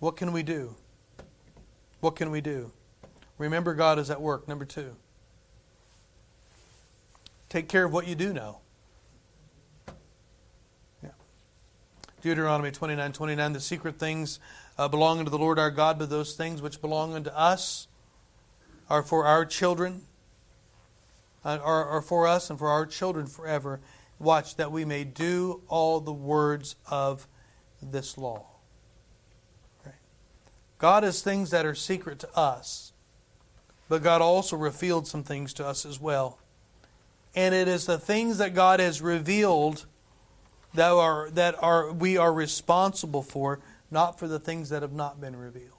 What 0.00 0.16
can 0.16 0.32
we 0.32 0.42
do? 0.42 0.74
What 2.00 2.16
can 2.16 2.30
we 2.30 2.42
do? 2.42 2.72
Remember, 3.38 3.74
God 3.74 3.98
is 3.98 4.10
at 4.10 4.20
work. 4.20 4.46
Number 4.46 4.64
two, 4.64 4.96
take 7.48 7.68
care 7.68 7.84
of 7.84 7.92
what 7.92 8.06
you 8.06 8.14
do 8.14 8.32
know. 8.32 8.58
Yeah. 11.02 11.10
Deuteronomy 12.22 12.70
29 12.70 13.12
29, 13.12 13.52
the 13.52 13.60
secret 13.60 13.98
things 13.98 14.38
uh, 14.78 14.88
belong 14.88 15.18
unto 15.18 15.30
the 15.30 15.38
Lord 15.38 15.58
our 15.58 15.70
God, 15.70 15.98
but 15.98 16.10
those 16.10 16.34
things 16.34 16.62
which 16.62 16.80
belong 16.80 17.14
unto 17.14 17.30
us 17.30 17.88
are 18.88 19.02
for 19.02 19.24
our 19.24 19.44
children, 19.44 20.02
uh, 21.44 21.58
are, 21.62 21.84
are 21.86 22.02
for 22.02 22.26
us 22.26 22.50
and 22.50 22.58
for 22.58 22.68
our 22.68 22.86
children 22.86 23.26
forever. 23.26 23.80
Watch 24.18 24.56
that 24.56 24.70
we 24.70 24.84
may 24.84 25.04
do 25.04 25.62
all 25.68 26.00
the 26.00 26.12
words 26.12 26.76
of 26.90 27.26
this 27.82 28.16
law. 28.16 28.46
Right. 29.84 29.94
God 30.78 31.02
has 31.02 31.22
things 31.22 31.50
that 31.50 31.66
are 31.66 31.74
secret 31.74 32.18
to 32.20 32.36
us, 32.36 32.92
but 33.94 34.02
God 34.02 34.22
also 34.22 34.56
revealed 34.56 35.06
some 35.06 35.22
things 35.22 35.54
to 35.54 35.64
us 35.64 35.86
as 35.86 36.00
well. 36.00 36.40
And 37.36 37.54
it 37.54 37.68
is 37.68 37.86
the 37.86 37.96
things 37.96 38.38
that 38.38 38.52
God 38.52 38.80
has 38.80 39.00
revealed 39.00 39.86
that 40.74 40.90
are 40.90 41.30
that 41.30 41.54
are 41.62 41.92
we 41.92 42.16
are 42.16 42.32
responsible 42.32 43.22
for 43.22 43.60
not 43.92 44.18
for 44.18 44.26
the 44.26 44.40
things 44.40 44.70
that 44.70 44.82
have 44.82 44.92
not 44.92 45.20
been 45.20 45.36
revealed. 45.36 45.70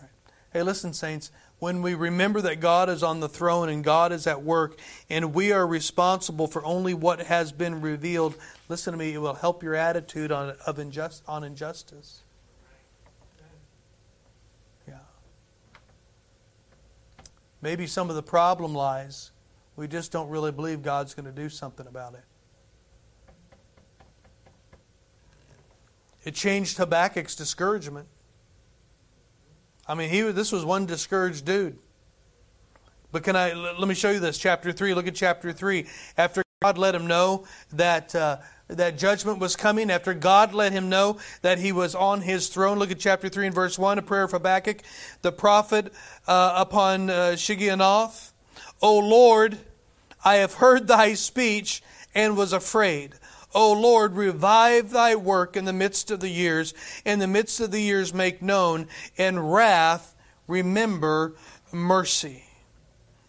Right. 0.00 0.08
Hey, 0.54 0.62
listen, 0.62 0.94
saints, 0.94 1.30
when 1.58 1.82
we 1.82 1.92
remember 1.92 2.40
that 2.40 2.60
God 2.60 2.88
is 2.88 3.02
on 3.02 3.20
the 3.20 3.28
throne 3.28 3.68
and 3.68 3.84
God 3.84 4.10
is 4.10 4.26
at 4.26 4.42
work 4.42 4.78
and 5.10 5.34
we 5.34 5.52
are 5.52 5.66
responsible 5.66 6.46
for 6.46 6.64
only 6.64 6.94
what 6.94 7.20
has 7.20 7.52
been 7.52 7.82
revealed, 7.82 8.38
listen 8.70 8.92
to 8.92 8.98
me, 8.98 9.12
it 9.12 9.18
will 9.18 9.34
help 9.34 9.62
your 9.62 9.74
attitude 9.74 10.32
on, 10.32 10.54
of 10.66 10.78
injust, 10.78 11.22
on 11.28 11.44
injustice. 11.44 12.21
Maybe 17.62 17.86
some 17.86 18.10
of 18.10 18.16
the 18.16 18.22
problem 18.22 18.74
lies, 18.74 19.30
we 19.76 19.86
just 19.86 20.10
don't 20.12 20.28
really 20.28 20.50
believe 20.50 20.82
God's 20.82 21.14
going 21.14 21.26
to 21.26 21.32
do 21.32 21.48
something 21.48 21.86
about 21.86 22.14
it. 22.14 22.24
It 26.24 26.34
changed 26.34 26.76
Habakkuk's 26.76 27.34
discouragement. 27.34 28.08
I 29.86 29.94
mean, 29.94 30.10
he 30.10 30.20
this 30.22 30.52
was 30.52 30.64
one 30.64 30.86
discouraged 30.86 31.44
dude. 31.44 31.78
But 33.10 33.24
can 33.24 33.36
I 33.36 33.52
let 33.52 33.88
me 33.88 33.94
show 33.94 34.10
you 34.10 34.20
this 34.20 34.38
chapter 34.38 34.72
3. 34.72 34.94
Look 34.94 35.06
at 35.06 35.14
chapter 35.14 35.52
3. 35.52 35.86
After 36.16 36.42
God 36.62 36.78
let 36.78 36.94
him 36.94 37.06
know 37.06 37.44
that 37.72 38.14
uh, 38.14 38.38
that 38.68 38.98
judgment 38.98 39.38
was 39.38 39.56
coming, 39.56 39.90
after 39.90 40.14
God 40.14 40.54
let 40.54 40.72
him 40.72 40.88
know 40.88 41.18
that 41.42 41.58
he 41.58 41.72
was 41.72 41.94
on 41.94 42.22
his 42.22 42.48
throne. 42.48 42.78
Look 42.78 42.90
at 42.90 42.98
chapter 42.98 43.28
3 43.28 43.46
and 43.46 43.54
verse 43.54 43.78
1, 43.78 43.98
a 43.98 44.02
prayer 44.02 44.24
of 44.24 44.30
Habakkuk, 44.30 44.82
the 45.22 45.32
prophet 45.32 45.92
uh, 46.26 46.54
upon 46.56 47.10
uh, 47.10 47.14
Shigionoth. 47.32 48.32
O 48.80 48.98
Lord, 48.98 49.58
I 50.24 50.36
have 50.36 50.54
heard 50.54 50.86
thy 50.88 51.14
speech 51.14 51.82
and 52.14 52.36
was 52.36 52.52
afraid. 52.52 53.14
O 53.54 53.72
Lord, 53.72 54.16
revive 54.16 54.90
thy 54.90 55.14
work 55.14 55.56
in 55.56 55.64
the 55.64 55.72
midst 55.72 56.10
of 56.10 56.20
the 56.20 56.30
years. 56.30 56.72
In 57.04 57.18
the 57.18 57.26
midst 57.26 57.60
of 57.60 57.70
the 57.70 57.82
years, 57.82 58.14
make 58.14 58.40
known. 58.40 58.88
In 59.16 59.38
wrath, 59.38 60.14
remember 60.46 61.34
mercy. 61.70 62.44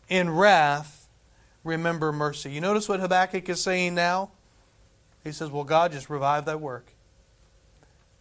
In 0.07 0.29
wrath, 0.29 1.02
remember 1.63 2.11
mercy. 2.11 2.51
You 2.51 2.61
notice 2.61 2.89
what 2.89 2.99
Habakkuk 2.99 3.47
is 3.49 3.61
saying 3.61 3.95
now? 3.95 4.31
He 5.23 5.31
says, 5.31 5.49
Well, 5.49 5.63
God, 5.63 5.91
just 5.91 6.09
revive 6.09 6.45
that 6.45 6.61
work. 6.61 6.93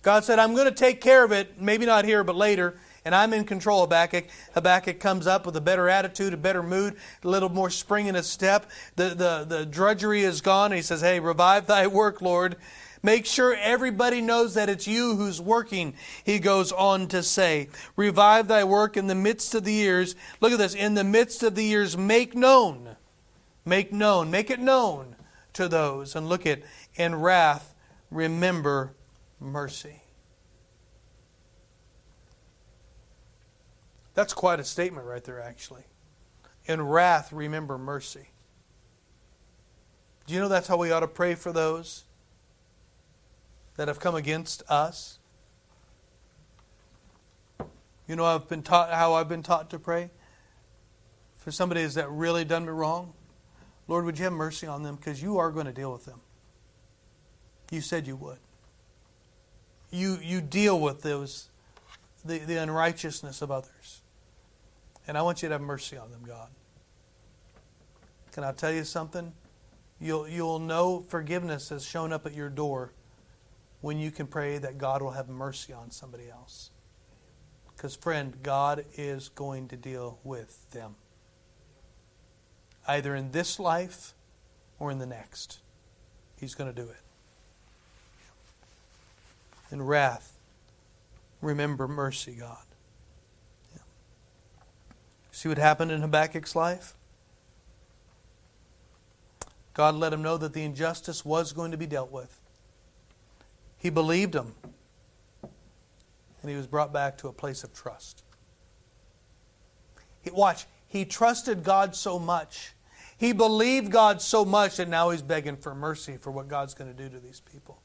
God 0.02 0.24
said, 0.24 0.38
I'm 0.38 0.55
going 0.55 0.66
to 0.66 0.74
take 0.74 1.00
care 1.00 1.24
of 1.24 1.31
it, 1.31 1.61
maybe 1.61 1.87
not 1.87 2.05
here, 2.05 2.24
but 2.24 2.35
later 2.35 2.76
and 3.05 3.14
I'm 3.14 3.33
in 3.33 3.44
control. 3.44 3.83
Habakkuk. 3.83 4.26
Habakkuk 4.55 5.00
comes 5.00 5.26
up 5.26 5.46
with 5.46 5.57
a 5.57 5.61
better 5.61 5.88
attitude, 5.88 6.35
a 6.35 6.37
better 6.37 6.62
mood, 6.62 6.96
a 7.22 7.28
little 7.28 7.48
more 7.48 7.70
spring 7.70 8.07
in 8.07 8.14
his 8.14 8.28
step. 8.28 8.70
The, 8.96 9.11
the, 9.11 9.44
the 9.48 9.66
drudgery 9.66 10.22
is 10.22 10.40
gone. 10.40 10.72
He 10.72 10.83
says, 10.83 11.00
Hey, 11.00 11.20
revive 11.20 11.66
thy 11.66 11.87
work, 11.87 12.22
Lord. 12.22 12.57
Make 13.05 13.26
sure 13.26 13.57
everybody 13.57 14.20
knows 14.20 14.55
that 14.55 14.68
it's 14.68 14.87
you 14.87 15.16
who's 15.16 15.40
working, 15.40 15.94
he 16.22 16.38
goes 16.38 16.70
on 16.70 17.09
to 17.09 17.22
say. 17.24 17.68
Revive 17.96 18.46
thy 18.46 18.62
work 18.62 18.96
in 18.96 19.09
the 19.09 19.14
midst 19.16 19.57
of 19.57 19.64
the 19.64 19.72
years. 19.72 20.14
Look 20.40 20.52
at 20.52 20.59
this. 20.59 20.74
In 20.74 20.94
the 20.94 21.02
midst 21.02 21.42
of 21.42 21.57
the 21.57 21.64
years, 21.64 21.96
make 21.98 22.37
known. 22.37 22.96
Make 23.64 23.92
known. 23.92 24.31
Make 24.31 24.51
it 24.51 24.59
known 24.59 25.16
to 25.53 25.68
those. 25.68 26.16
And 26.16 26.29
look 26.29 26.46
at, 26.46 26.62
in 26.94 27.14
wrath, 27.14 27.75
remember 28.11 28.94
mercy. 29.40 30.03
That's 34.14 34.35
quite 34.35 34.61
a 34.61 34.64
statement 34.64 35.07
right 35.07 35.25
there, 35.25 35.40
actually. 35.40 35.85
In 36.66 36.83
wrath, 36.83 37.33
remember 37.33 37.79
mercy. 37.79 38.29
Do 40.27 40.35
you 40.35 40.40
know 40.40 40.48
that's 40.48 40.68
how 40.68 40.77
we 40.77 40.92
ought 40.92 41.01
to 41.01 41.09
pray 41.09 41.35
for 41.35 41.53
those 41.53 42.05
that 43.77 43.88
have 43.88 43.98
come 43.98 44.14
against 44.14 44.62
us? 44.68 45.18
You 48.07 48.16
know 48.16 48.25
I've 48.25 48.48
been 48.48 48.62
taught 48.62 48.90
how 48.90 49.14
I've 49.14 49.29
been 49.29 49.42
taught 49.42 49.70
to 49.70 49.79
pray? 49.79 50.11
For 51.37 51.51
somebody 51.51 51.81
is 51.81 51.94
that 51.94 52.11
really 52.11 52.44
done 52.44 52.64
me 52.64 52.70
wrong? 52.70 53.14
Lord, 53.92 54.07
would 54.07 54.16
you 54.16 54.24
have 54.24 54.33
mercy 54.33 54.66
on 54.66 54.83
them? 54.83 54.96
Because 54.96 55.22
you 55.22 55.37
are 55.37 55.50
going 55.50 55.66
to 55.66 55.72
deal 55.72 55.92
with 55.92 56.07
them. 56.07 56.18
You 57.70 57.83
said 57.83 58.07
you 58.07 58.16
would. 58.16 58.38
You, 59.90 60.18
you 60.22 60.40
deal 60.40 60.81
with 60.81 61.02
those 61.02 61.50
the, 62.24 62.38
the 62.38 62.57
unrighteousness 62.57 63.42
of 63.42 63.50
others. 63.50 64.00
And 65.07 65.18
I 65.18 65.20
want 65.20 65.42
you 65.42 65.50
to 65.50 65.52
have 65.57 65.61
mercy 65.61 65.98
on 65.98 66.11
them, 66.11 66.22
God. 66.26 66.48
Can 68.33 68.44
I 68.44 68.52
tell 68.52 68.72
you 68.72 68.85
something? 68.85 69.35
You'll, 70.00 70.26
you'll 70.26 70.59
know 70.59 71.05
forgiveness 71.07 71.68
has 71.68 71.85
shown 71.85 72.14
up 72.14 72.24
at 72.24 72.33
your 72.33 72.48
door 72.48 72.94
when 73.83 73.98
you 73.98 74.11
can 74.11 74.26
pray 74.26 74.57
that 74.57 74.78
God 74.78 75.02
will 75.02 75.11
have 75.11 75.28
mercy 75.28 75.74
on 75.74 75.90
somebody 75.90 76.31
else. 76.31 76.70
Because, 77.76 77.94
friend, 77.94 78.38
God 78.42 78.87
is 78.94 79.28
going 79.28 79.68
to 79.68 79.76
deal 79.76 80.18
with 80.24 80.70
them. 80.70 80.94
Either 82.87 83.14
in 83.14 83.31
this 83.33 83.59
life 83.59 84.14
or 84.79 84.90
in 84.90 84.99
the 84.99 85.07
next. 85.07 85.61
He's 86.38 86.55
going 86.55 86.73
to 86.73 86.83
do 86.83 86.88
it. 86.88 86.97
In 89.71 89.81
wrath, 89.81 90.38
remember 91.40 91.87
mercy, 91.88 92.37
God. 92.38 92.59
See 95.31 95.49
what 95.49 95.59
happened 95.59 95.90
in 95.90 96.03
Habakkuk's 96.03 96.55
life? 96.55 96.95
God 99.75 99.95
let 99.95 100.12
him 100.12 100.23
know 100.23 100.37
that 100.37 100.53
the 100.53 100.62
injustice 100.62 101.25
was 101.25 101.53
going 101.53 101.71
to 101.71 101.77
be 101.77 101.87
dealt 101.87 102.12
with. 102.12 102.38
He 103.79 103.90
believed 103.90 104.35
him. 104.35 104.55
And 105.42 106.51
he 106.51 106.57
was 106.57 106.66
brought 106.66 106.92
back 106.92 107.16
to 107.18 107.29
a 107.29 107.33
place 107.33 107.64
of 107.64 107.73
trust. 107.73 108.23
He, 110.23 110.31
watch, 110.31 110.66
he 110.92 111.07
trusted 111.07 111.64
God 111.64 111.96
so 111.96 112.18
much. 112.18 112.74
He 113.16 113.33
believed 113.33 113.90
God 113.90 114.20
so 114.20 114.44
much 114.44 114.76
that 114.76 114.90
now 114.90 115.09
he's 115.09 115.22
begging 115.22 115.57
for 115.57 115.74
mercy 115.74 116.18
for 116.18 116.31
what 116.31 116.48
God's 116.48 116.74
going 116.74 116.94
to 116.94 117.02
do 117.02 117.09
to 117.09 117.18
these 117.18 117.40
people. 117.40 117.81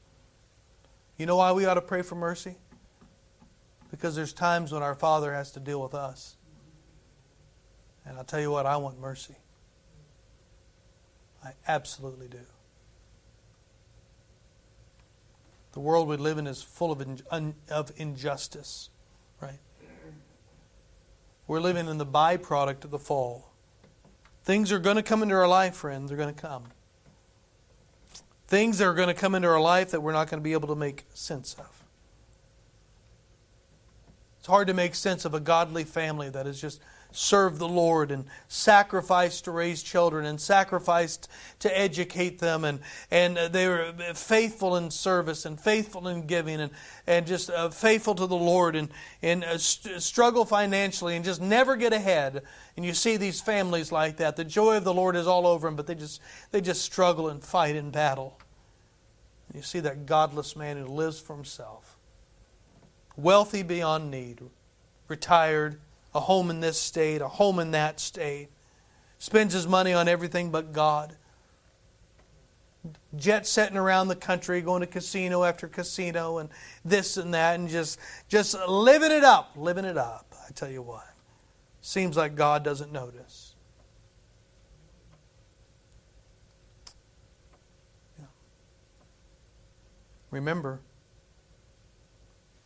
You 1.16 1.24
know 1.24 1.36
why 1.36 1.52
we 1.52 1.64
ought 1.64 1.74
to 1.74 1.80
pray 1.80 2.02
for 2.02 2.16
mercy? 2.16 2.56
Because 3.90 4.14
there's 4.14 4.34
times 4.34 4.72
when 4.72 4.82
our 4.82 4.94
Father 4.94 5.32
has 5.32 5.52
to 5.52 5.60
deal 5.60 5.80
with 5.80 5.94
us. 5.94 6.36
And 8.04 8.18
I'll 8.18 8.24
tell 8.24 8.40
you 8.40 8.50
what, 8.50 8.66
I 8.66 8.76
want 8.76 9.00
mercy. 9.00 9.36
I 11.42 11.52
absolutely 11.66 12.28
do. 12.28 12.44
The 15.72 15.80
world 15.80 16.08
we 16.08 16.18
live 16.18 16.36
in 16.36 16.46
is 16.46 16.62
full 16.62 16.92
of, 16.92 17.00
in, 17.00 17.54
of 17.70 17.90
injustice, 17.96 18.90
right? 19.40 19.60
We're 21.48 21.60
living 21.60 21.88
in 21.88 21.96
the 21.96 22.06
byproduct 22.06 22.84
of 22.84 22.90
the 22.90 22.98
fall. 22.98 23.50
Things 24.44 24.70
are 24.70 24.78
going 24.78 24.96
to 24.96 25.02
come 25.02 25.22
into 25.22 25.34
our 25.34 25.48
life, 25.48 25.74
friends. 25.74 26.10
They're 26.10 26.18
going 26.18 26.34
to 26.34 26.40
come. 26.40 26.64
Things 28.46 28.80
are 28.80 28.94
going 28.94 29.08
to 29.08 29.14
come 29.14 29.34
into 29.34 29.48
our 29.48 29.60
life 29.60 29.90
that 29.90 30.02
we're 30.02 30.12
not 30.12 30.30
going 30.30 30.40
to 30.40 30.44
be 30.44 30.52
able 30.52 30.68
to 30.68 30.74
make 30.74 31.04
sense 31.14 31.54
of. 31.58 31.82
It's 34.38 34.46
hard 34.46 34.68
to 34.68 34.74
make 34.74 34.94
sense 34.94 35.24
of 35.24 35.34
a 35.34 35.40
godly 35.40 35.84
family 35.84 36.28
that 36.30 36.46
is 36.46 36.60
just 36.60 36.80
served 37.10 37.58
the 37.58 37.68
Lord 37.68 38.10
and 38.10 38.26
sacrificed 38.48 39.44
to 39.44 39.50
raise 39.50 39.82
children 39.82 40.26
and 40.26 40.40
sacrificed 40.40 41.28
to 41.60 41.78
educate 41.78 42.38
them. 42.38 42.64
And, 42.64 42.80
and 43.10 43.36
they 43.36 43.66
were 43.66 43.92
faithful 44.14 44.76
in 44.76 44.90
service 44.90 45.44
and 45.46 45.60
faithful 45.60 46.06
in 46.08 46.26
giving 46.26 46.60
and, 46.60 46.72
and 47.06 47.26
just 47.26 47.50
uh, 47.50 47.70
faithful 47.70 48.14
to 48.14 48.26
the 48.26 48.36
Lord 48.36 48.76
and, 48.76 48.90
and 49.22 49.42
uh, 49.42 49.58
st- 49.58 50.02
struggle 50.02 50.44
financially 50.44 51.16
and 51.16 51.24
just 51.24 51.40
never 51.40 51.76
get 51.76 51.92
ahead. 51.92 52.42
And 52.76 52.84
you 52.84 52.94
see 52.94 53.16
these 53.16 53.40
families 53.40 53.90
like 53.90 54.18
that. 54.18 54.36
The 54.36 54.44
joy 54.44 54.76
of 54.76 54.84
the 54.84 54.94
Lord 54.94 55.16
is 55.16 55.26
all 55.26 55.46
over 55.46 55.66
them, 55.66 55.76
but 55.76 55.86
they 55.86 55.94
just, 55.94 56.20
they 56.50 56.60
just 56.60 56.82
struggle 56.82 57.28
and 57.28 57.42
fight 57.42 57.74
and 57.74 57.90
battle. 57.90 58.38
And 59.48 59.56
you 59.56 59.62
see 59.62 59.80
that 59.80 60.04
godless 60.04 60.56
man 60.56 60.76
who 60.76 60.86
lives 60.86 61.18
for 61.18 61.34
himself, 61.34 61.96
wealthy 63.16 63.62
beyond 63.62 64.10
need, 64.10 64.42
retired 65.08 65.80
a 66.14 66.20
home 66.20 66.50
in 66.50 66.60
this 66.60 66.80
state, 66.80 67.20
a 67.20 67.28
home 67.28 67.58
in 67.58 67.72
that 67.72 68.00
state, 68.00 68.48
spends 69.18 69.52
his 69.52 69.66
money 69.66 69.92
on 69.92 70.08
everything 70.08 70.50
but 70.50 70.72
God. 70.72 71.16
Jet 73.16 73.46
setting 73.46 73.76
around 73.76 74.08
the 74.08 74.16
country, 74.16 74.60
going 74.60 74.80
to 74.80 74.86
casino 74.86 75.44
after 75.44 75.68
casino, 75.68 76.38
and 76.38 76.48
this 76.84 77.16
and 77.16 77.34
that, 77.34 77.58
and 77.58 77.68
just 77.68 77.98
just 78.28 78.56
living 78.66 79.10
it 79.10 79.24
up, 79.24 79.52
living 79.56 79.84
it 79.84 79.98
up. 79.98 80.34
I 80.46 80.52
tell 80.52 80.70
you 80.70 80.82
what, 80.82 81.06
seems 81.80 82.16
like 82.16 82.34
God 82.34 82.62
doesn't 82.62 82.92
notice. 82.92 83.54
Yeah. 88.18 88.26
Remember, 90.30 90.80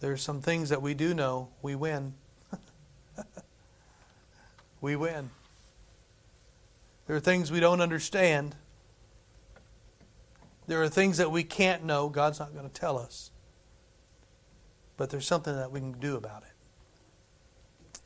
there 0.00 0.12
are 0.12 0.18
some 0.18 0.40
things 0.40 0.68
that 0.68 0.82
we 0.82 0.94
do 0.94 1.14
know 1.14 1.48
we 1.62 1.74
win 1.74 2.14
we 4.80 4.96
win. 4.96 5.30
There 7.06 7.16
are 7.16 7.20
things 7.20 7.50
we 7.50 7.60
don't 7.60 7.80
understand. 7.80 8.56
There 10.66 10.82
are 10.82 10.88
things 10.88 11.18
that 11.18 11.30
we 11.30 11.42
can't 11.42 11.84
know. 11.84 12.08
God's 12.08 12.38
not 12.38 12.54
going 12.54 12.68
to 12.68 12.72
tell 12.72 12.98
us. 12.98 13.30
But 14.96 15.10
there's 15.10 15.26
something 15.26 15.54
that 15.54 15.70
we 15.72 15.80
can 15.80 15.92
do 15.92 16.16
about 16.16 16.42
it. 16.42 18.00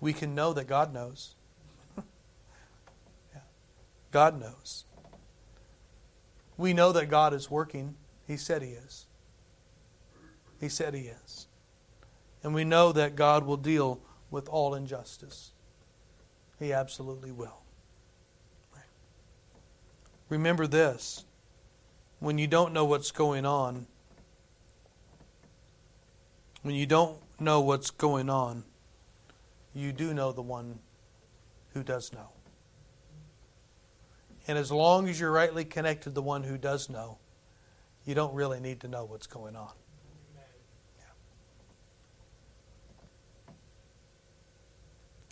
We 0.00 0.12
can 0.12 0.34
know 0.34 0.52
that 0.52 0.66
God 0.66 0.92
knows. 0.92 1.36
yeah. 1.96 3.40
God 4.10 4.40
knows. 4.40 4.84
We 6.56 6.72
know 6.72 6.92
that 6.92 7.06
God 7.06 7.32
is 7.32 7.50
working. 7.50 7.94
He 8.26 8.36
said 8.36 8.62
He 8.62 8.70
is. 8.70 9.06
He 10.60 10.68
said 10.68 10.94
He 10.94 11.02
is. 11.02 11.46
And 12.42 12.54
we 12.54 12.64
know 12.64 12.92
that 12.92 13.14
God 13.14 13.46
will 13.46 13.56
deal 13.56 14.00
with 14.32 14.48
all 14.48 14.74
injustice. 14.74 15.52
He 16.58 16.72
absolutely 16.72 17.30
will. 17.30 17.58
Remember 20.28 20.66
this 20.66 21.26
when 22.18 22.38
you 22.38 22.46
don't 22.46 22.72
know 22.72 22.86
what's 22.86 23.10
going 23.10 23.44
on, 23.44 23.86
when 26.62 26.74
you 26.74 26.86
don't 26.86 27.18
know 27.38 27.60
what's 27.60 27.90
going 27.90 28.30
on, 28.30 28.64
you 29.74 29.92
do 29.92 30.14
know 30.14 30.32
the 30.32 30.40
one 30.40 30.78
who 31.74 31.82
does 31.82 32.12
know. 32.14 32.30
And 34.48 34.56
as 34.56 34.72
long 34.72 35.08
as 35.08 35.20
you're 35.20 35.30
rightly 35.30 35.66
connected 35.66 36.10
to 36.10 36.14
the 36.14 36.22
one 36.22 36.44
who 36.44 36.56
does 36.56 36.88
know, 36.88 37.18
you 38.06 38.14
don't 38.14 38.34
really 38.34 38.60
need 38.60 38.80
to 38.80 38.88
know 38.88 39.04
what's 39.04 39.26
going 39.26 39.54
on. 39.54 39.72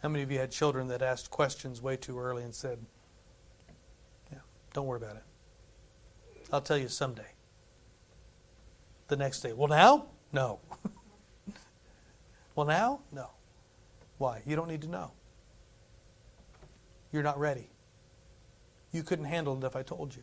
How 0.03 0.09
many 0.09 0.23
of 0.23 0.31
you 0.31 0.39
had 0.39 0.51
children 0.51 0.89
that 0.89 1.03
asked 1.03 1.31
questions 1.31 1.83
way 1.83 1.97
too 1.97 2.19
early 2.19 2.43
and 2.43 2.55
said, 2.55 2.79
Yeah, 4.33 4.39
don't 4.73 4.87
worry 4.87 4.99
about 4.99 5.17
it. 5.17 5.23
I'll 6.53 6.63
tell 6.63 6.79
you 6.79 6.89
someday. 6.89 7.33
The 9.09 9.17
next 9.17 9.41
day, 9.41 9.53
well, 9.53 9.69
now? 9.69 10.07
No. 10.33 10.61
well, 12.55 12.67
now? 12.67 13.01
No. 13.13 13.31
Why? 14.19 14.43
You 14.47 14.57
don't 14.57 14.69
need 14.69 14.83
to 14.83 14.89
know. 14.89 15.13
You're 17.13 17.23
not 17.23 17.39
ready. 17.39 17.71
You 18.93 19.03
couldn't 19.03 19.25
handle 19.27 19.57
it 19.57 19.67
if 19.67 19.77
I 19.77 19.83
told 19.83 20.15
you. 20.15 20.23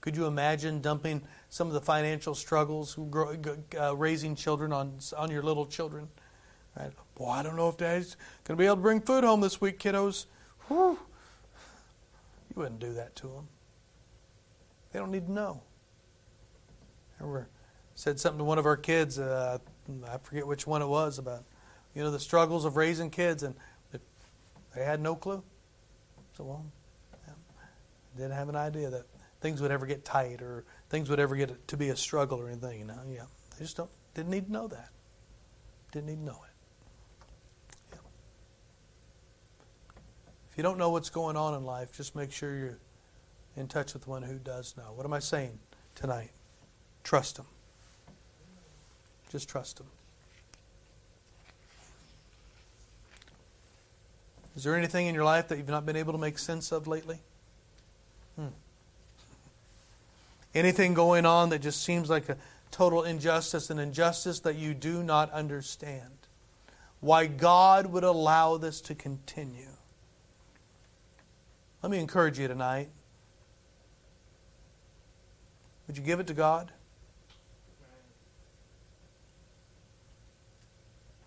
Could 0.00 0.16
you 0.16 0.26
imagine 0.26 0.80
dumping 0.80 1.22
some 1.48 1.66
of 1.66 1.74
the 1.74 1.80
financial 1.80 2.34
struggles, 2.34 2.96
uh, 2.98 3.96
raising 3.96 4.36
children 4.36 4.72
on, 4.72 4.98
on 5.16 5.30
your 5.30 5.42
little 5.42 5.66
children? 5.66 6.08
Right? 6.78 6.92
Boy, 7.14 7.30
I 7.30 7.42
don't 7.42 7.56
know 7.56 7.68
if 7.68 7.76
Dad's 7.76 8.16
going 8.44 8.56
to 8.56 8.60
be 8.60 8.66
able 8.66 8.76
to 8.76 8.82
bring 8.82 9.00
food 9.00 9.24
home 9.24 9.40
this 9.40 9.60
week, 9.60 9.78
kiddos. 9.78 10.26
Whew. 10.68 10.98
You 12.50 12.56
wouldn't 12.56 12.80
do 12.80 12.92
that 12.94 13.16
to 13.16 13.28
them. 13.28 13.48
They 14.92 14.98
don't 14.98 15.10
need 15.10 15.26
to 15.26 15.32
know. 15.32 15.62
I 17.18 17.24
remember 17.24 17.48
said 17.94 18.20
something 18.20 18.38
to 18.38 18.44
one 18.44 18.58
of 18.58 18.66
our 18.66 18.76
kids. 18.76 19.18
Uh, 19.18 19.58
I 20.08 20.18
forget 20.18 20.46
which 20.46 20.66
one 20.66 20.82
it 20.82 20.86
was 20.86 21.18
about, 21.18 21.44
you 21.94 22.02
know, 22.02 22.10
the 22.10 22.20
struggles 22.20 22.64
of 22.64 22.76
raising 22.76 23.10
kids, 23.10 23.42
and 23.42 23.54
they 24.74 24.84
had 24.84 25.00
no 25.00 25.16
clue. 25.16 25.42
So, 26.36 26.44
well, 26.44 26.66
yeah, 27.26 27.32
didn't 28.16 28.32
have 28.32 28.50
an 28.50 28.56
idea 28.56 28.90
that 28.90 29.06
things 29.40 29.62
would 29.62 29.70
ever 29.70 29.86
get 29.86 30.04
tight 30.04 30.42
or 30.42 30.64
things 30.90 31.08
would 31.08 31.20
ever 31.20 31.36
get 31.36 31.66
to 31.68 31.76
be 31.76 31.88
a 31.88 31.96
struggle 31.96 32.38
or 32.38 32.48
anything. 32.48 32.80
You 32.80 32.84
know, 32.84 33.00
yeah, 33.08 33.24
they 33.56 33.64
just 33.64 33.76
don't 33.78 33.90
didn't 34.14 34.30
need 34.30 34.46
to 34.46 34.52
know 34.52 34.68
that. 34.68 34.90
Didn't 35.92 36.08
need 36.08 36.16
to 36.16 36.24
know 36.24 36.40
it. 36.44 36.55
If 40.56 40.60
you 40.60 40.62
don't 40.62 40.78
know 40.78 40.88
what's 40.88 41.10
going 41.10 41.36
on 41.36 41.52
in 41.52 41.66
life, 41.66 41.92
just 41.92 42.16
make 42.16 42.32
sure 42.32 42.56
you're 42.56 42.78
in 43.58 43.68
touch 43.68 43.92
with 43.92 44.08
one 44.08 44.22
who 44.22 44.38
does 44.38 44.74
know. 44.74 44.90
What 44.94 45.04
am 45.04 45.12
I 45.12 45.18
saying 45.18 45.58
tonight? 45.94 46.30
Trust 47.04 47.36
Him. 47.36 47.44
Just 49.30 49.50
trust 49.50 49.80
Him. 49.80 49.86
Is 54.56 54.64
there 54.64 54.74
anything 54.74 55.08
in 55.08 55.14
your 55.14 55.24
life 55.24 55.46
that 55.48 55.58
you've 55.58 55.68
not 55.68 55.84
been 55.84 55.94
able 55.94 56.14
to 56.14 56.18
make 56.18 56.38
sense 56.38 56.72
of 56.72 56.86
lately? 56.86 57.18
Hmm. 58.36 58.46
Anything 60.54 60.94
going 60.94 61.26
on 61.26 61.50
that 61.50 61.58
just 61.58 61.84
seems 61.84 62.08
like 62.08 62.30
a 62.30 62.38
total 62.70 63.02
injustice, 63.02 63.68
an 63.68 63.78
injustice 63.78 64.40
that 64.40 64.56
you 64.56 64.72
do 64.72 65.02
not 65.02 65.30
understand? 65.32 66.28
Why 67.00 67.26
God 67.26 67.88
would 67.88 68.04
allow 68.04 68.56
this 68.56 68.80
to 68.80 68.94
continue? 68.94 69.75
Let 71.86 71.92
me 71.92 72.00
encourage 72.00 72.36
you 72.36 72.48
tonight. 72.48 72.88
Would 75.86 75.96
you 75.96 76.02
give 76.02 76.18
it 76.18 76.26
to 76.26 76.34
God? 76.34 76.72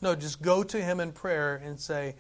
No, 0.02 0.16
just 0.16 0.42
go 0.42 0.64
to 0.64 0.82
Him 0.82 1.00
in 1.00 1.14
prayer 1.14 1.56
and 1.64 1.80
say, 1.80 2.18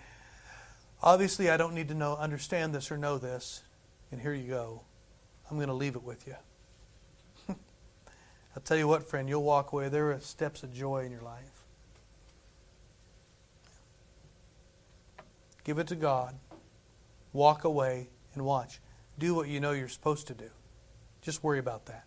Obviously, 1.03 1.49
I 1.49 1.57
don't 1.57 1.73
need 1.73 1.89
to 1.89 1.93
know, 1.93 2.15
understand 2.15 2.73
this 2.73 2.89
or 2.89 2.97
know 2.97 3.17
this. 3.17 3.63
And 4.09 4.21
here 4.21 4.33
you 4.33 4.47
go. 4.47 4.83
I'm 5.51 5.57
going 5.57 5.67
to 5.67 5.73
leave 5.73 5.97
it 5.97 6.03
with 6.03 6.25
you. 6.25 6.35
I'll 7.49 8.63
tell 8.63 8.77
you 8.77 8.87
what, 8.87 9.03
friend, 9.03 9.27
you'll 9.27 9.43
walk 9.43 9.73
away. 9.73 9.89
There 9.89 10.13
are 10.13 10.19
steps 10.21 10.63
of 10.63 10.73
joy 10.73 11.03
in 11.03 11.11
your 11.11 11.23
life. 11.23 11.65
Give 15.65 15.77
it 15.77 15.87
to 15.87 15.95
God. 15.95 16.35
Walk 17.33 17.65
away 17.65 18.07
and 18.33 18.45
watch. 18.45 18.79
Do 19.17 19.35
what 19.35 19.47
you 19.47 19.59
know 19.59 19.71
you're 19.71 19.87
supposed 19.87 20.27
to 20.27 20.33
do. 20.33 20.49
Just 21.21 21.43
worry 21.43 21.59
about 21.59 21.85
that. 21.87 22.05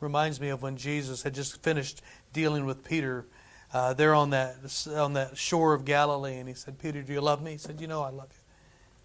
Reminds 0.00 0.40
me 0.40 0.48
of 0.48 0.62
when 0.62 0.76
Jesus 0.76 1.22
had 1.22 1.34
just 1.34 1.62
finished 1.62 2.02
dealing 2.32 2.66
with 2.66 2.84
Peter 2.84 3.26
uh, 3.72 3.94
there 3.94 4.14
on 4.14 4.30
that 4.30 4.56
on 4.88 5.14
that 5.14 5.36
shore 5.38 5.72
of 5.72 5.84
Galilee, 5.84 6.36
and 6.36 6.48
he 6.48 6.54
said, 6.54 6.78
"Peter, 6.78 7.02
do 7.02 7.12
you 7.12 7.20
love 7.20 7.40
me?" 7.40 7.52
He 7.52 7.58
said, 7.58 7.80
"You 7.80 7.86
know 7.86 8.02
I 8.02 8.10
love 8.10 8.28
you. 8.30 8.42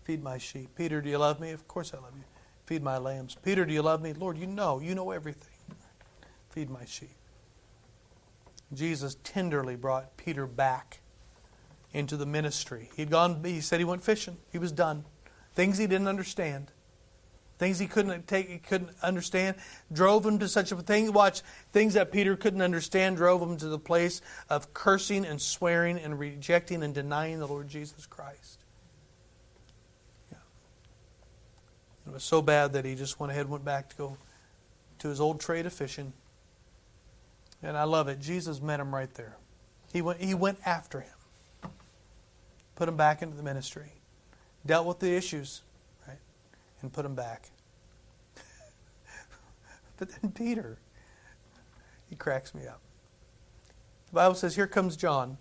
Feed 0.04 0.23
my 0.23 0.38
sheep." 0.38 0.76
Peter, 0.76 1.02
do 1.02 1.10
you 1.10 1.17
love 1.17 1.39
me? 1.39 1.52
Of 1.52 1.67
course 1.67 1.93
I 1.93 1.97
love 1.97 2.13
you. 2.15 2.23
Feed 2.65 2.84
my 2.84 2.97
lambs. 2.97 3.38
Peter, 3.41 3.65
do 3.65 3.73
you 3.73 3.82
love 3.82 4.02
me? 4.02 4.13
Lord, 4.13 4.38
you 4.38 4.47
know, 4.47 4.80
you 4.80 4.93
know 4.93 5.12
everything. 5.12 5.54
Feed 6.50 6.69
my 6.69 6.84
sheep. 6.84 7.15
Jesus 8.73 9.15
tenderly 9.23 9.76
brought 9.76 10.17
Peter 10.17 10.45
back 10.45 11.00
into 11.98 12.16
the 12.16 12.26
ministry. 12.26 12.90
He'd 12.96 13.10
gone, 13.10 13.44
he 13.44 13.60
said 13.60 13.80
he 13.80 13.86
went 13.86 14.04
fishing. 14.04 14.38
He 14.52 14.60
was 14.60 14.72
done. 14.72 15.04
Things 15.56 15.80
he 15.80 15.88
didn't 15.88 16.08
understand. 16.08 16.72
Things 17.58 17.80
he 17.80 17.88
couldn't 17.88 18.28
take, 18.28 18.50
he 18.50 18.60
couldn't 18.60 18.92
understand, 19.02 19.56
drove 19.92 20.24
him 20.24 20.38
to 20.38 20.48
such 20.48 20.72
a 20.72 20.76
thing. 20.76 21.12
Watch 21.12 21.42
things 21.72 21.96
that 21.96 22.12
Peter 22.12 22.36
couldn't 22.36 22.62
understand 22.62 23.18
drove 23.18 23.42
him 23.42 23.58
to 23.58 23.68
the 23.68 23.80
place 23.80 24.22
of 24.48 24.76
cursing 24.76 25.26
and 25.26 25.42
swearing 25.42 25.98
and 25.98 26.20
rejecting 26.20 26.84
and 26.84 26.94
denying 26.94 27.40
the 27.40 27.48
Lord 27.48 27.68
Jesus 27.68 28.06
Christ. 28.06 28.60
Yeah. 30.32 30.38
It 32.06 32.14
was 32.14 32.24
so 32.24 32.44
bad 32.44 32.74
that 32.74 32.86
he 32.86 32.94
just 32.94 33.20
went 33.20 33.32
ahead 33.32 33.46
and 33.46 33.52
went 33.52 33.66
back 33.66 33.90
to 33.90 33.96
go 33.96 34.18
to 35.00 35.08
his 35.08 35.20
old 35.20 35.40
trade 35.40 35.66
of 35.66 35.74
fishing. 35.74 36.14
And 37.64 37.76
I 37.76 37.86
love 37.86 38.08
it. 38.08 38.20
Jesus 38.20 38.62
met 38.62 38.80
him 38.80 38.93
right 38.93 39.12
there. 39.16 39.36
He 39.91 40.04
went, 40.04 40.22
he 40.22 40.36
went 40.36 40.60
after 40.64 41.02
him. 41.02 41.16
Put 42.78 42.86
them 42.86 42.95
back 42.95 43.21
into 43.21 43.36
the 43.36 43.43
ministry. 43.43 43.91
Dealt 44.65 44.86
with 44.86 44.99
the 44.99 45.13
issues, 45.13 45.63
right? 46.07 46.19
And 46.82 46.93
put 46.93 47.03
them 47.03 47.15
back. 47.15 47.49
but 49.97 50.09
then 50.09 50.32
Peter, 50.32 50.78
he 52.09 52.15
cracks 52.15 52.55
me 52.55 52.65
up. 52.67 52.80
The 54.07 54.13
Bible 54.13 54.36
says, 54.36 54.55
Here 54.55 54.67
comes 54.67 54.95
John. 54.95 55.38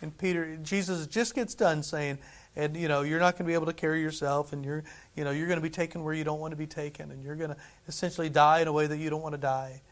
And 0.00 0.16
Peter, 0.16 0.56
Jesus 0.62 1.08
just 1.08 1.34
gets 1.34 1.56
done 1.56 1.82
saying, 1.82 2.18
and 2.54 2.76
you 2.76 2.86
know, 2.86 3.02
you're 3.02 3.18
not 3.18 3.34
going 3.34 3.44
to 3.44 3.48
be 3.48 3.54
able 3.54 3.66
to 3.66 3.72
carry 3.72 4.00
yourself, 4.00 4.52
and 4.52 4.64
you're, 4.64 4.84
you 5.16 5.24
know, 5.24 5.32
you're 5.32 5.48
going 5.48 5.58
to 5.58 5.62
be 5.62 5.70
taken 5.70 6.04
where 6.04 6.14
you 6.14 6.22
don't 6.22 6.38
want 6.38 6.52
to 6.52 6.56
be 6.56 6.68
taken, 6.68 7.10
and 7.10 7.24
you're 7.24 7.34
going 7.34 7.50
to 7.50 7.56
essentially 7.88 8.28
die 8.28 8.60
in 8.60 8.68
a 8.68 8.72
way 8.72 8.86
that 8.86 8.98
you 8.98 9.10
don't 9.10 9.22
want 9.22 9.34
to 9.34 9.40
die. 9.40 9.82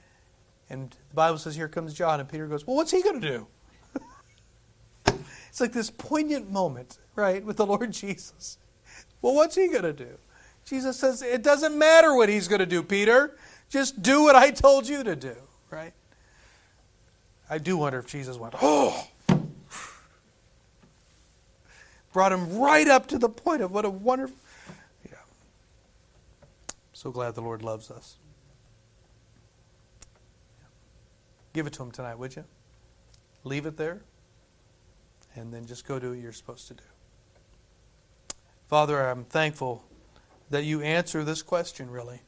And 0.70 0.90
the 0.90 1.14
Bible 1.14 1.38
says, 1.38 1.56
Here 1.56 1.68
comes 1.68 1.94
John. 1.94 2.20
And 2.20 2.28
Peter 2.28 2.46
goes, 2.46 2.66
Well, 2.66 2.76
what's 2.76 2.92
he 2.92 3.02
going 3.02 3.20
to 3.20 3.28
do? 3.28 3.46
It's 5.56 5.60
like 5.62 5.72
this 5.72 5.88
poignant 5.88 6.50
moment, 6.50 6.98
right, 7.14 7.42
with 7.42 7.56
the 7.56 7.64
Lord 7.64 7.90
Jesus. 7.90 8.58
Well, 9.22 9.34
what's 9.34 9.54
he 9.54 9.68
going 9.68 9.84
to 9.84 9.94
do? 9.94 10.18
Jesus 10.66 10.98
says, 10.98 11.22
It 11.22 11.42
doesn't 11.42 11.78
matter 11.78 12.14
what 12.14 12.28
he's 12.28 12.46
going 12.46 12.58
to 12.58 12.66
do, 12.66 12.82
Peter. 12.82 13.38
Just 13.70 14.02
do 14.02 14.24
what 14.24 14.36
I 14.36 14.50
told 14.50 14.86
you 14.86 15.02
to 15.02 15.16
do, 15.16 15.34
right? 15.70 15.94
I 17.48 17.56
do 17.56 17.78
wonder 17.78 17.98
if 17.98 18.06
Jesus 18.06 18.36
went, 18.36 18.52
Oh! 18.60 19.08
Brought 22.12 22.32
him 22.32 22.58
right 22.58 22.86
up 22.86 23.06
to 23.06 23.18
the 23.18 23.30
point 23.30 23.62
of 23.62 23.72
what 23.72 23.86
a 23.86 23.90
wonderful. 23.90 24.36
Yeah. 25.08 25.16
So 26.92 27.10
glad 27.10 27.34
the 27.34 27.40
Lord 27.40 27.62
loves 27.62 27.90
us. 27.90 28.16
Give 31.54 31.66
it 31.66 31.72
to 31.72 31.82
him 31.82 31.92
tonight, 31.92 32.18
would 32.18 32.36
you? 32.36 32.44
Leave 33.42 33.64
it 33.64 33.78
there, 33.78 34.02
and 35.36 35.52
then 35.52 35.66
just 35.66 35.86
go 35.86 35.98
do 35.98 36.10
what 36.10 36.18
you're 36.18 36.32
supposed 36.32 36.68
to 36.68 36.74
do. 36.74 36.82
Father, 38.68 39.06
I'm 39.06 39.24
thankful 39.24 39.84
that 40.50 40.64
you 40.64 40.80
answer 40.80 41.22
this 41.22 41.42
question, 41.42 41.90
really. 41.90 42.20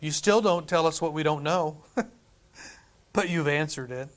You 0.00 0.10
still 0.10 0.40
don't 0.40 0.68
tell 0.68 0.86
us 0.86 1.02
what 1.02 1.12
we 1.12 1.22
don't 1.22 1.42
know, 1.42 1.78
but 3.12 3.28
you've 3.28 3.48
answered 3.48 3.90
it. 3.90 4.08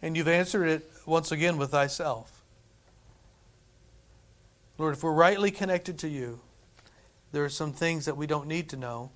And 0.00 0.16
you've 0.16 0.28
answered 0.28 0.66
it 0.66 0.90
once 1.06 1.32
again 1.32 1.56
with 1.56 1.70
thyself. 1.70 2.42
Lord, 4.76 4.94
if 4.94 5.02
we're 5.02 5.12
rightly 5.12 5.50
connected 5.50 5.98
to 5.98 6.08
you, 6.08 6.40
there 7.32 7.44
are 7.44 7.48
some 7.48 7.72
things 7.72 8.04
that 8.06 8.16
we 8.16 8.26
don't 8.26 8.46
need 8.46 8.68
to 8.70 8.76
know, 8.76 9.10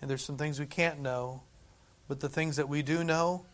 and 0.00 0.10
there's 0.10 0.24
some 0.24 0.36
things 0.36 0.60
we 0.60 0.66
can't 0.66 1.00
know, 1.00 1.42
but 2.08 2.20
the 2.20 2.28
things 2.28 2.56
that 2.56 2.68
we 2.68 2.82
do 2.82 3.02
know, 3.04 3.44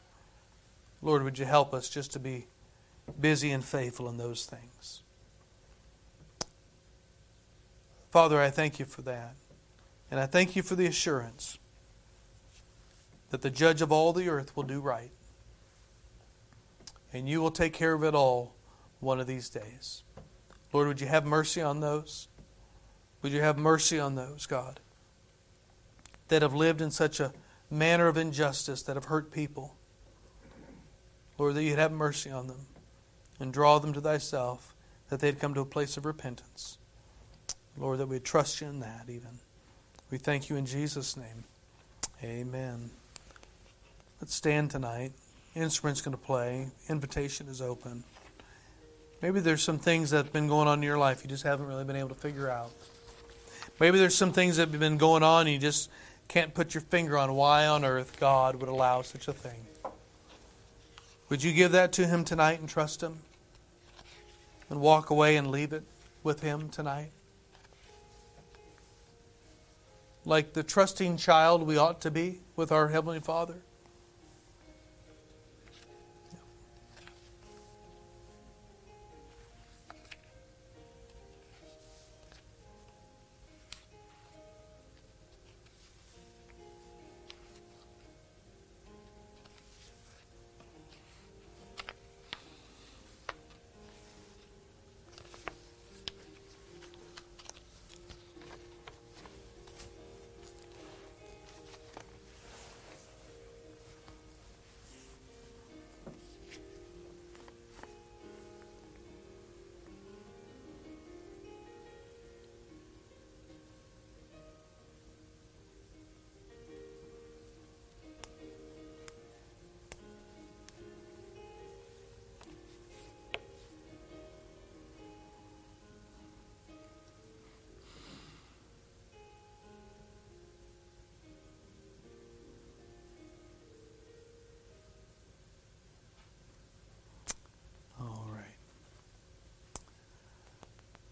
Lord, 1.00 1.22
would 1.22 1.38
you 1.38 1.44
help 1.44 1.72
us 1.72 1.88
just 1.88 2.12
to 2.12 2.18
be 2.18 2.46
busy 3.20 3.50
and 3.50 3.64
faithful 3.64 4.08
in 4.08 4.16
those 4.16 4.46
things? 4.46 5.02
Father, 8.10 8.40
I 8.40 8.50
thank 8.50 8.78
you 8.78 8.84
for 8.84 9.02
that. 9.02 9.34
And 10.10 10.18
I 10.18 10.26
thank 10.26 10.56
you 10.56 10.62
for 10.62 10.74
the 10.74 10.86
assurance 10.86 11.58
that 13.30 13.42
the 13.42 13.50
judge 13.50 13.82
of 13.82 13.92
all 13.92 14.12
the 14.12 14.28
earth 14.28 14.56
will 14.56 14.62
do 14.62 14.80
right. 14.80 15.10
And 17.12 17.28
you 17.28 17.40
will 17.40 17.50
take 17.50 17.72
care 17.72 17.92
of 17.92 18.02
it 18.02 18.14
all 18.14 18.54
one 19.00 19.20
of 19.20 19.26
these 19.26 19.48
days. 19.50 20.02
Lord, 20.72 20.88
would 20.88 21.00
you 21.00 21.06
have 21.06 21.24
mercy 21.24 21.60
on 21.60 21.80
those? 21.80 22.28
Would 23.22 23.32
you 23.32 23.40
have 23.40 23.58
mercy 23.58 23.98
on 23.98 24.14
those, 24.14 24.46
God, 24.46 24.80
that 26.28 26.42
have 26.42 26.54
lived 26.54 26.80
in 26.80 26.90
such 26.90 27.20
a 27.20 27.32
manner 27.70 28.06
of 28.06 28.16
injustice, 28.16 28.82
that 28.82 28.96
have 28.96 29.06
hurt 29.06 29.30
people? 29.30 29.76
Lord, 31.38 31.54
that 31.54 31.62
you'd 31.62 31.78
have 31.78 31.92
mercy 31.92 32.30
on 32.30 32.48
them 32.48 32.66
and 33.38 33.52
draw 33.52 33.78
them 33.78 33.92
to 33.92 34.00
thyself, 34.00 34.74
that 35.08 35.20
they'd 35.20 35.38
come 35.38 35.54
to 35.54 35.60
a 35.60 35.66
place 35.66 35.96
of 35.96 36.04
repentance. 36.04 36.78
Lord, 37.76 37.98
that 37.98 38.08
we'd 38.08 38.24
trust 38.24 38.60
you 38.60 38.66
in 38.66 38.80
that 38.80 39.04
even. 39.08 39.38
We 40.10 40.18
thank 40.18 40.50
you 40.50 40.56
in 40.56 40.66
Jesus' 40.66 41.16
name. 41.16 41.44
Amen. 42.22 42.90
Let's 44.20 44.34
stand 44.34 44.72
tonight. 44.72 45.12
Instrument's 45.54 46.00
going 46.00 46.16
to 46.16 46.22
play. 46.22 46.68
Invitation 46.88 47.46
is 47.48 47.62
open. 47.62 48.02
Maybe 49.22 49.40
there's 49.40 49.62
some 49.62 49.78
things 49.78 50.10
that 50.10 50.24
have 50.24 50.32
been 50.32 50.48
going 50.48 50.68
on 50.68 50.78
in 50.78 50.82
your 50.82 50.98
life 50.98 51.22
you 51.22 51.28
just 51.28 51.44
haven't 51.44 51.66
really 51.66 51.84
been 51.84 51.96
able 51.96 52.10
to 52.10 52.14
figure 52.14 52.50
out. 52.50 52.70
Maybe 53.80 53.98
there's 53.98 54.14
some 54.14 54.32
things 54.32 54.56
that 54.56 54.70
have 54.70 54.80
been 54.80 54.98
going 54.98 55.22
on 55.22 55.42
and 55.42 55.50
you 55.50 55.58
just 55.58 55.90
can't 56.26 56.52
put 56.54 56.74
your 56.74 56.80
finger 56.82 57.16
on 57.16 57.34
why 57.34 57.66
on 57.66 57.84
earth 57.84 58.18
God 58.18 58.56
would 58.56 58.68
allow 58.68 59.02
such 59.02 59.28
a 59.28 59.32
thing. 59.32 59.66
Would 61.28 61.42
you 61.42 61.52
give 61.52 61.72
that 61.72 61.92
to 61.92 62.06
Him 62.06 62.24
tonight 62.24 62.60
and 62.60 62.68
trust 62.68 63.02
Him? 63.02 63.18
And 64.70 64.80
walk 64.80 65.10
away 65.10 65.36
and 65.36 65.50
leave 65.50 65.72
it 65.72 65.84
with 66.22 66.40
Him 66.40 66.68
tonight? 66.68 67.10
Like 70.24 70.52
the 70.52 70.62
trusting 70.62 71.16
child 71.16 71.62
we 71.62 71.76
ought 71.76 72.00
to 72.02 72.10
be 72.10 72.40
with 72.56 72.72
our 72.72 72.88
Heavenly 72.88 73.20
Father? 73.20 73.56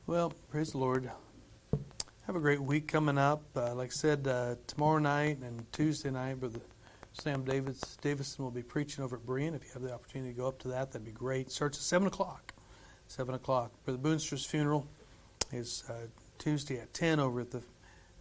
Well, 0.09 0.33
praise 0.53 0.71
the 0.71 0.79
Lord. 0.79 1.11
Have 2.29 2.37
a 2.37 2.39
great 2.39 2.63
week 2.63 2.87
coming 2.87 3.19
up. 3.19 3.43
Uh, 3.57 3.75
like 3.75 3.89
I 3.89 3.91
said, 3.91 4.29
uh, 4.29 4.55
tomorrow 4.69 5.01
night 5.01 5.39
and 5.39 5.67
Tuesday 5.73 6.13
night, 6.13 6.39
Brother 6.39 6.61
Sam 7.13 7.43
Davis, 7.43 7.81
Davison 8.01 8.45
will 8.45 8.53
be 8.53 8.63
preaching 8.63 9.03
over 9.03 9.17
at 9.17 9.27
Berean. 9.27 9.57
If 9.57 9.65
you 9.65 9.71
have 9.73 9.83
the 9.83 9.93
opportunity 9.93 10.33
to 10.33 10.39
go 10.39 10.47
up 10.47 10.61
to 10.61 10.69
that, 10.69 10.93
that'd 10.93 11.05
be 11.05 11.11
great. 11.11 11.51
Starts 11.51 11.79
at 11.79 11.83
7 11.83 12.07
o'clock. 12.07 12.55
7 13.09 13.35
o'clock. 13.35 13.73
Brother 13.85 13.99
Boonster's 13.99 14.47
funeral 14.47 14.87
is 15.51 15.83
uh, 15.91 15.95
Tuesday 16.39 16.79
at 16.79 16.95
10 16.95 17.19
over 17.19 17.41
at 17.41 17.51
the 17.51 17.63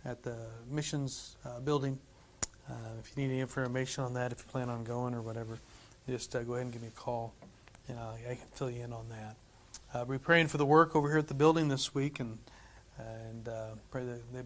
at 0.04 0.24
the 0.24 0.38
missions 0.68 1.38
uh, 1.46 1.60
building. 1.60 2.00
Uh, 2.68 2.74
if 3.00 3.16
you 3.16 3.22
need 3.22 3.30
any 3.30 3.42
information 3.42 4.04
on 4.04 4.16
that, 4.16 4.32
if 4.32 4.40
you 4.40 4.46
plan 4.46 4.70
on 4.70 4.84
going 4.84 5.14
or 5.14 5.22
whatever, 5.22 5.60
just 6.10 6.36
uh, 6.36 6.42
go 6.42 6.54
ahead 6.54 6.64
and 6.64 6.74
give 6.74 6.82
me 6.82 6.88
a 6.88 7.00
call, 7.00 7.36
and 7.88 8.00
I 8.00 8.34
can 8.34 8.48
fill 8.56 8.72
you 8.72 8.84
in 8.84 8.92
on 8.92 9.08
that. 9.10 9.36
Uh, 9.94 10.04
we're 10.08 10.20
praying 10.20 10.48
for 10.48 10.58
the 10.58 10.66
work 10.66 10.96
over 10.96 11.10
here 11.10 11.20
at 11.20 11.28
the 11.28 11.34
building 11.34 11.70
this 11.70 11.94
week, 11.94 12.20
and 12.20 12.38
and 12.98 13.48
uh, 13.48 13.72
pray 13.92 14.04
that 14.04 14.34
the 14.34 14.46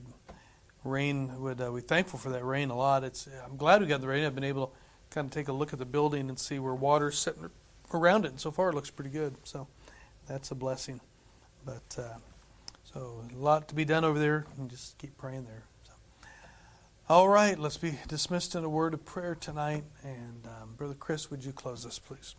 rain 0.83 1.39
would. 1.41 1.61
Uh, 1.61 1.71
we're 1.71 1.81
thankful 1.81 2.19
for 2.19 2.29
that 2.29 2.43
rain 2.43 2.69
a 2.69 2.75
lot. 2.75 3.03
It's. 3.03 3.27
I'm 3.45 3.57
glad 3.57 3.81
we 3.81 3.87
got 3.87 4.01
the 4.01 4.07
rain. 4.07 4.25
I've 4.25 4.35
been 4.35 4.43
able 4.43 4.67
to 4.67 4.73
kind 5.09 5.25
of 5.25 5.31
take 5.31 5.47
a 5.47 5.53
look 5.53 5.73
at 5.73 5.79
the 5.79 5.85
building 5.85 6.29
and 6.29 6.39
see 6.39 6.59
where 6.59 6.75
water's 6.75 7.17
sitting 7.17 7.49
around 7.93 8.25
it, 8.25 8.29
and 8.29 8.39
so 8.39 8.51
far 8.51 8.69
it 8.69 8.75
looks 8.75 8.89
pretty 8.89 9.09
good. 9.09 9.35
So 9.43 9.67
that's 10.27 10.51
a 10.51 10.55
blessing. 10.55 11.01
But 11.65 11.97
uh, 11.97 12.17
so 12.83 13.23
a 13.31 13.37
lot 13.37 13.67
to 13.69 13.75
be 13.75 13.85
done 13.85 14.03
over 14.03 14.19
there, 14.19 14.45
and 14.57 14.69
just 14.69 14.97
keep 14.97 15.17
praying 15.17 15.45
there. 15.45 15.63
So. 15.83 15.93
All 17.09 17.27
right, 17.27 17.57
let's 17.57 17.77
be 17.77 17.97
dismissed 18.07 18.55
in 18.55 18.63
a 18.63 18.69
word 18.69 18.93
of 18.93 19.05
prayer 19.05 19.35
tonight. 19.35 19.83
And 20.03 20.45
um, 20.45 20.75
Brother 20.77 20.95
Chris, 20.95 21.31
would 21.31 21.43
you 21.43 21.51
close 21.51 21.85
us, 21.85 21.97
please? 21.97 22.35